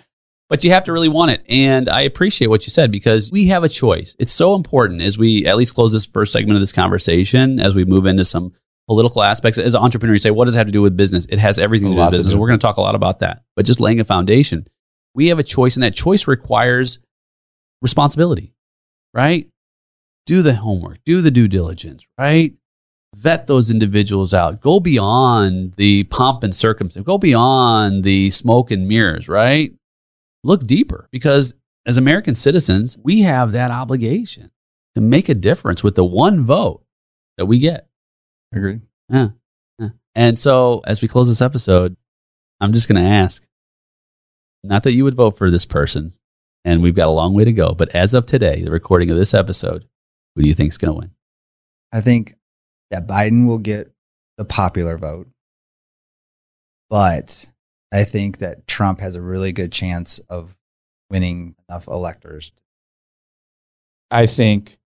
but 0.48 0.64
you 0.64 0.72
have 0.72 0.86
to 0.86 0.94
really 0.94 1.10
want 1.10 1.32
it. 1.32 1.44
And 1.50 1.90
I 1.90 2.02
appreciate 2.02 2.48
what 2.48 2.66
you 2.66 2.72
said 2.72 2.94
because 2.94 3.30
we 3.30 3.48
have 3.48 3.66
a 3.66 3.70
choice. 3.70 4.16
It's 4.18 4.32
so 4.32 4.56
important 4.56 5.02
as 5.02 5.18
we 5.18 5.46
at 5.46 5.58
least 5.58 5.74
close 5.74 5.92
this 5.92 6.06
first 6.06 6.32
segment 6.32 6.56
of 6.56 6.62
this 6.62 6.72
conversation, 6.72 7.60
as 7.60 7.76
we 7.76 7.84
move 7.84 8.06
into 8.06 8.24
some 8.24 8.54
political 8.88 9.22
aspects. 9.22 9.58
As 9.58 9.74
an 9.74 9.82
entrepreneur, 9.82 10.14
you 10.14 10.20
say, 10.20 10.32
what 10.32 10.46
does 10.46 10.56
it 10.56 10.60
have 10.60 10.68
to 10.68 10.72
do 10.72 10.82
with 10.82 10.96
business? 10.96 11.26
It 11.26 11.40
has 11.40 11.60
everything 11.60 11.88
A 11.88 11.90
to 11.90 11.96
do 11.96 12.02
with 12.04 12.12
business. 12.12 12.34
do. 12.34 12.40
We're 12.40 12.48
going 12.48 12.60
to 12.60 12.66
talk 12.66 12.78
a 12.78 12.82
lot 12.82 12.96
about 12.96 13.20
that. 13.20 13.44
But 13.56 13.66
just 13.66 13.80
laying 13.82 14.00
a 14.00 14.06
foundation, 14.06 14.68
we 15.16 15.28
have 15.28 15.40
a 15.40 15.44
choice, 15.44 15.76
and 15.76 15.84
that 15.84 15.96
choice 15.96 16.28
requires 16.28 17.00
responsibility, 17.82 18.54
right? 19.14 19.48
Do 20.26 20.42
the 20.42 20.56
homework, 20.56 21.00
do 21.06 21.22
the 21.22 21.32
due 21.32 21.48
diligence, 21.48 22.06
right? 22.20 22.54
Vet 23.16 23.48
those 23.48 23.72
individuals 23.72 24.34
out. 24.34 24.60
Go 24.60 24.80
beyond 24.80 25.74
the 25.76 26.04
pomp 26.06 26.44
and 26.44 26.54
circumstance. 26.54 27.06
Go 27.06 27.18
beyond 27.18 28.04
the 28.04 28.30
smoke 28.32 28.72
and 28.72 28.88
mirrors, 28.88 29.30
right? 29.30 29.74
Look 30.44 30.68
deeper 30.68 31.08
because 31.12 31.54
as 31.86 31.98
American 31.98 32.36
citizens, 32.36 32.98
we 33.02 33.22
have 33.22 33.54
that 33.54 33.72
obligation 33.72 34.52
to 34.96 35.02
make 35.02 35.30
a 35.30 35.36
difference 35.36 35.84
with 35.84 35.96
the 35.96 36.04
one 36.04 36.46
vote 36.46 36.84
that 37.38 37.46
we 37.46 37.60
get. 37.60 37.88
Agreed. 38.54 38.82
Yeah. 39.10 39.30
yeah. 39.80 39.90
And 40.14 40.38
so 40.38 40.82
as 40.86 41.02
we 41.02 41.08
close 41.08 41.28
this 41.28 41.42
episode, 41.42 41.96
I'm 42.60 42.74
just 42.74 42.88
going 42.88 43.02
to 43.02 43.10
ask 43.10 43.46
not 44.68 44.84
that 44.84 44.94
you 44.94 45.04
would 45.04 45.16
vote 45.16 45.38
for 45.38 45.50
this 45.52 45.66
person, 45.66 46.14
and 46.64 46.82
we've 46.82 46.96
got 46.96 47.08
a 47.08 47.12
long 47.12 47.34
way 47.34 47.44
to 47.44 47.52
go, 47.54 47.74
but 47.74 47.94
as 47.96 48.14
of 48.14 48.26
today, 48.26 48.62
the 48.64 48.72
recording 48.72 49.10
of 49.10 49.18
this 49.18 49.34
episode, 49.34 49.86
who 50.36 50.42
do 50.42 50.48
you 50.48 50.54
think 50.56 50.70
is 50.70 50.78
going 50.78 50.94
to 50.94 51.00
win? 51.00 51.12
I 51.92 52.02
think 52.02 52.34
that 52.92 53.08
Biden 53.08 53.46
will 53.48 53.58
get 53.60 53.92
the 54.38 54.46
popular 54.46 54.98
vote, 54.98 55.28
but 56.90 57.48
I 57.94 58.04
think 58.04 58.40
that 58.40 58.68
Trump 58.68 59.00
has 59.00 59.16
a 59.16 59.22
really 59.22 59.52
good 59.52 59.72
chance 59.72 60.20
of 60.30 60.58
winning 61.10 61.56
enough 61.70 61.88
electors. 61.88 62.52
I 64.12 64.28
think, 64.28 64.78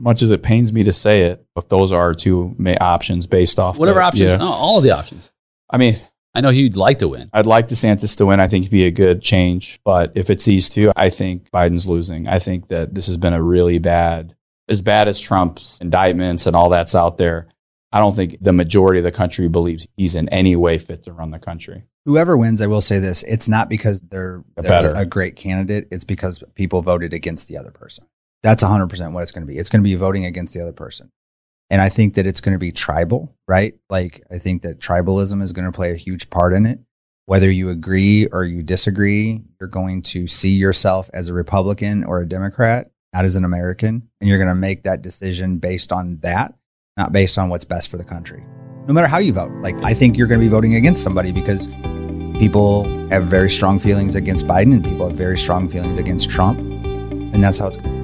much 0.00 0.22
as 0.22 0.30
it 0.30 0.42
pains 0.42 0.72
me 0.72 0.84
to 0.84 0.92
say 0.92 1.22
it, 1.22 1.44
but 1.54 1.68
those 1.70 1.90
are 1.92 2.00
our 2.00 2.14
two 2.14 2.54
ma- 2.58 2.76
options 2.80 3.26
based 3.26 3.58
off 3.58 3.78
Whatever 3.78 4.00
the- 4.00 4.04
options, 4.04 4.32
yeah. 4.32 4.36
no, 4.38 4.46
all 4.48 4.78
of 4.78 4.84
the 4.84 4.90
options. 4.92 5.32
I 5.70 5.76
mean, 5.76 5.98
I 6.38 6.40
know 6.40 6.50
you'd 6.50 6.76
like 6.76 7.00
to 7.00 7.08
win. 7.08 7.30
I'd 7.32 7.46
like 7.46 7.66
DeSantis 7.66 8.16
to 8.18 8.26
win. 8.26 8.38
I 8.38 8.46
think 8.46 8.62
he'd 8.62 8.70
be 8.70 8.84
a 8.84 8.92
good 8.92 9.20
change. 9.20 9.80
But 9.84 10.12
if 10.14 10.30
it's 10.30 10.44
these 10.44 10.68
two, 10.68 10.92
I 10.94 11.10
think 11.10 11.50
Biden's 11.50 11.88
losing. 11.88 12.28
I 12.28 12.38
think 12.38 12.68
that 12.68 12.94
this 12.94 13.08
has 13.08 13.16
been 13.16 13.32
a 13.32 13.42
really 13.42 13.78
bad, 13.80 14.36
as 14.68 14.80
bad 14.80 15.08
as 15.08 15.18
Trump's 15.18 15.80
indictments 15.80 16.46
and 16.46 16.54
all 16.54 16.68
that's 16.68 16.94
out 16.94 17.18
there. 17.18 17.48
I 17.90 17.98
don't 17.98 18.14
think 18.14 18.36
the 18.40 18.52
majority 18.52 19.00
of 19.00 19.04
the 19.04 19.10
country 19.10 19.48
believes 19.48 19.88
he's 19.96 20.14
in 20.14 20.28
any 20.28 20.54
way 20.54 20.78
fit 20.78 21.02
to 21.04 21.12
run 21.12 21.32
the 21.32 21.40
country. 21.40 21.82
Whoever 22.04 22.36
wins, 22.36 22.62
I 22.62 22.68
will 22.68 22.82
say 22.82 23.00
this: 23.00 23.24
it's 23.24 23.48
not 23.48 23.68
because 23.68 24.00
they're, 24.02 24.44
they're 24.54 24.62
Better. 24.62 24.92
a 24.94 25.04
great 25.04 25.34
candidate; 25.34 25.88
it's 25.90 26.04
because 26.04 26.44
people 26.54 26.82
voted 26.82 27.12
against 27.12 27.48
the 27.48 27.58
other 27.58 27.72
person. 27.72 28.06
That's 28.44 28.62
100 28.62 28.86
percent 28.86 29.12
what 29.12 29.22
it's 29.22 29.32
going 29.32 29.44
to 29.44 29.52
be. 29.52 29.58
It's 29.58 29.70
going 29.70 29.82
to 29.82 29.88
be 29.88 29.96
voting 29.96 30.24
against 30.24 30.54
the 30.54 30.60
other 30.60 30.72
person, 30.72 31.10
and 31.70 31.80
I 31.80 31.88
think 31.88 32.14
that 32.14 32.26
it's 32.26 32.40
going 32.40 32.54
to 32.54 32.58
be 32.58 32.72
tribal, 32.72 33.36
right? 33.46 33.74
Like 33.90 34.22
I 34.30 34.38
think 34.38 34.62
that 34.62 34.80
tribalism 34.80 35.42
is 35.42 35.52
going 35.52 35.66
to 35.66 35.72
play 35.72 35.92
a 35.92 35.96
huge 35.96 36.30
part 36.30 36.52
in 36.52 36.66
it. 36.66 36.80
Whether 37.26 37.50
you 37.50 37.68
agree 37.68 38.26
or 38.32 38.44
you 38.44 38.62
disagree, 38.62 39.42
you're 39.60 39.68
going 39.68 40.00
to 40.02 40.26
see 40.26 40.56
yourself 40.56 41.10
as 41.12 41.28
a 41.28 41.34
Republican 41.34 42.04
or 42.04 42.20
a 42.20 42.28
Democrat, 42.28 42.90
not 43.14 43.26
as 43.26 43.36
an 43.36 43.44
American, 43.44 44.08
and 44.20 44.28
you're 44.28 44.38
going 44.38 44.48
to 44.48 44.54
make 44.54 44.84
that 44.84 45.02
decision 45.02 45.58
based 45.58 45.92
on 45.92 46.20
that, 46.20 46.54
not 46.96 47.12
based 47.12 47.36
on 47.36 47.50
what's 47.50 47.66
best 47.66 47.90
for 47.90 47.98
the 47.98 48.04
country. 48.04 48.42
No 48.86 48.94
matter 48.94 49.06
how 49.06 49.18
you 49.18 49.34
vote, 49.34 49.52
like 49.60 49.76
I 49.84 49.92
think 49.92 50.16
you're 50.16 50.26
going 50.26 50.40
to 50.40 50.46
be 50.46 50.50
voting 50.50 50.76
against 50.76 51.04
somebody 51.04 51.30
because 51.30 51.66
people 52.38 52.84
have 53.10 53.24
very 53.24 53.50
strong 53.50 53.78
feelings 53.78 54.14
against 54.14 54.46
Biden 54.46 54.72
and 54.72 54.82
people 54.82 55.06
have 55.06 55.16
very 55.16 55.36
strong 55.36 55.68
feelings 55.68 55.98
against 55.98 56.30
Trump. 56.30 56.58
And 56.58 57.44
that's 57.44 57.58
how 57.58 57.66
it's 57.66 57.76
going. 57.76 57.97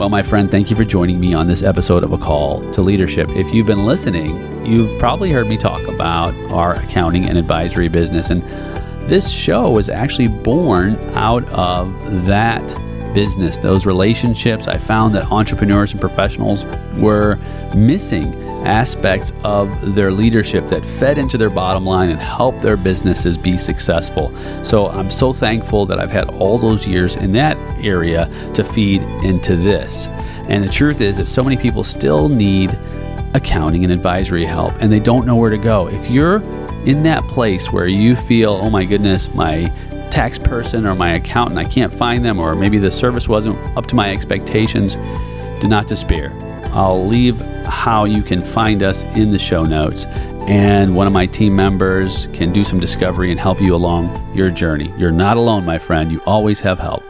Well, 0.00 0.08
my 0.08 0.22
friend, 0.22 0.50
thank 0.50 0.70
you 0.70 0.76
for 0.76 0.84
joining 0.86 1.20
me 1.20 1.34
on 1.34 1.46
this 1.46 1.62
episode 1.62 2.02
of 2.02 2.12
A 2.12 2.16
Call 2.16 2.66
to 2.70 2.80
Leadership. 2.80 3.28
If 3.32 3.52
you've 3.52 3.66
been 3.66 3.84
listening, 3.84 4.64
you've 4.64 4.98
probably 4.98 5.30
heard 5.30 5.46
me 5.46 5.58
talk 5.58 5.86
about 5.88 6.34
our 6.50 6.74
accounting 6.76 7.26
and 7.26 7.36
advisory 7.36 7.88
business. 7.88 8.30
And 8.30 8.42
this 9.10 9.28
show 9.28 9.68
was 9.70 9.90
actually 9.90 10.28
born 10.28 10.96
out 11.12 11.46
of 11.50 12.24
that 12.24 12.66
business, 13.12 13.58
those 13.58 13.86
relationships. 13.86 14.66
I 14.66 14.78
found 14.78 15.14
that 15.14 15.30
entrepreneurs 15.30 15.92
and 15.92 16.00
professionals 16.00 16.64
were 16.96 17.36
missing 17.76 18.34
aspects 18.66 19.32
of 19.44 19.94
their 19.94 20.10
leadership 20.10 20.68
that 20.68 20.84
fed 20.84 21.18
into 21.18 21.38
their 21.38 21.50
bottom 21.50 21.84
line 21.84 22.10
and 22.10 22.20
helped 22.20 22.60
their 22.60 22.76
businesses 22.76 23.36
be 23.36 23.56
successful. 23.58 24.34
So 24.62 24.88
I'm 24.88 25.10
so 25.10 25.32
thankful 25.32 25.86
that 25.86 25.98
I've 25.98 26.10
had 26.10 26.28
all 26.30 26.58
those 26.58 26.86
years 26.86 27.16
in 27.16 27.32
that 27.32 27.56
area 27.82 28.28
to 28.54 28.64
feed 28.64 29.02
into 29.24 29.56
this. 29.56 30.06
And 30.48 30.64
the 30.64 30.68
truth 30.68 31.00
is 31.00 31.16
that 31.18 31.26
so 31.26 31.42
many 31.42 31.56
people 31.56 31.84
still 31.84 32.28
need 32.28 32.78
accounting 33.34 33.84
and 33.84 33.92
advisory 33.92 34.44
help 34.44 34.74
and 34.80 34.90
they 34.90 35.00
don't 35.00 35.24
know 35.24 35.36
where 35.36 35.50
to 35.50 35.58
go. 35.58 35.86
If 35.88 36.10
you're 36.10 36.42
in 36.86 37.02
that 37.04 37.26
place 37.28 37.70
where 37.70 37.86
you 37.86 38.16
feel, 38.16 38.58
oh 38.62 38.70
my 38.70 38.84
goodness, 38.84 39.32
my 39.34 39.72
tax 40.10 40.38
person 40.38 40.86
or 40.86 40.94
my 40.94 41.14
accountant, 41.14 41.58
I 41.58 41.64
can't 41.64 41.92
find 41.92 42.24
them, 42.24 42.38
or 42.38 42.54
maybe 42.54 42.78
the 42.78 42.90
service 42.90 43.28
wasn't 43.28 43.56
up 43.76 43.86
to 43.86 43.94
my 43.94 44.10
expectations, 44.10 44.96
do 45.60 45.68
not 45.68 45.86
despair. 45.86 46.32
I'll 46.72 47.06
leave 47.06 47.40
how 47.64 48.04
you 48.04 48.22
can 48.22 48.40
find 48.42 48.82
us 48.82 49.02
in 49.16 49.30
the 49.30 49.38
show 49.38 49.62
notes. 49.62 50.06
And 50.48 50.94
one 50.94 51.06
of 51.06 51.12
my 51.12 51.26
team 51.26 51.54
members 51.54 52.28
can 52.32 52.52
do 52.52 52.64
some 52.64 52.80
discovery 52.80 53.30
and 53.30 53.38
help 53.38 53.60
you 53.60 53.74
along 53.74 54.34
your 54.34 54.50
journey. 54.50 54.92
You're 54.96 55.12
not 55.12 55.36
alone, 55.36 55.64
my 55.64 55.78
friend. 55.78 56.10
You 56.10 56.20
always 56.26 56.60
have 56.60 56.78
help. 56.78 57.02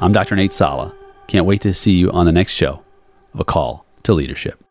I'm 0.00 0.12
Dr. 0.12 0.36
Nate 0.36 0.52
Salah. 0.52 0.94
Can't 1.26 1.46
wait 1.46 1.60
to 1.62 1.74
see 1.74 1.92
you 1.92 2.10
on 2.12 2.26
the 2.26 2.32
next 2.32 2.52
show 2.52 2.82
of 3.34 3.40
A 3.40 3.44
Call 3.44 3.86
to 4.02 4.14
Leadership. 4.14 4.65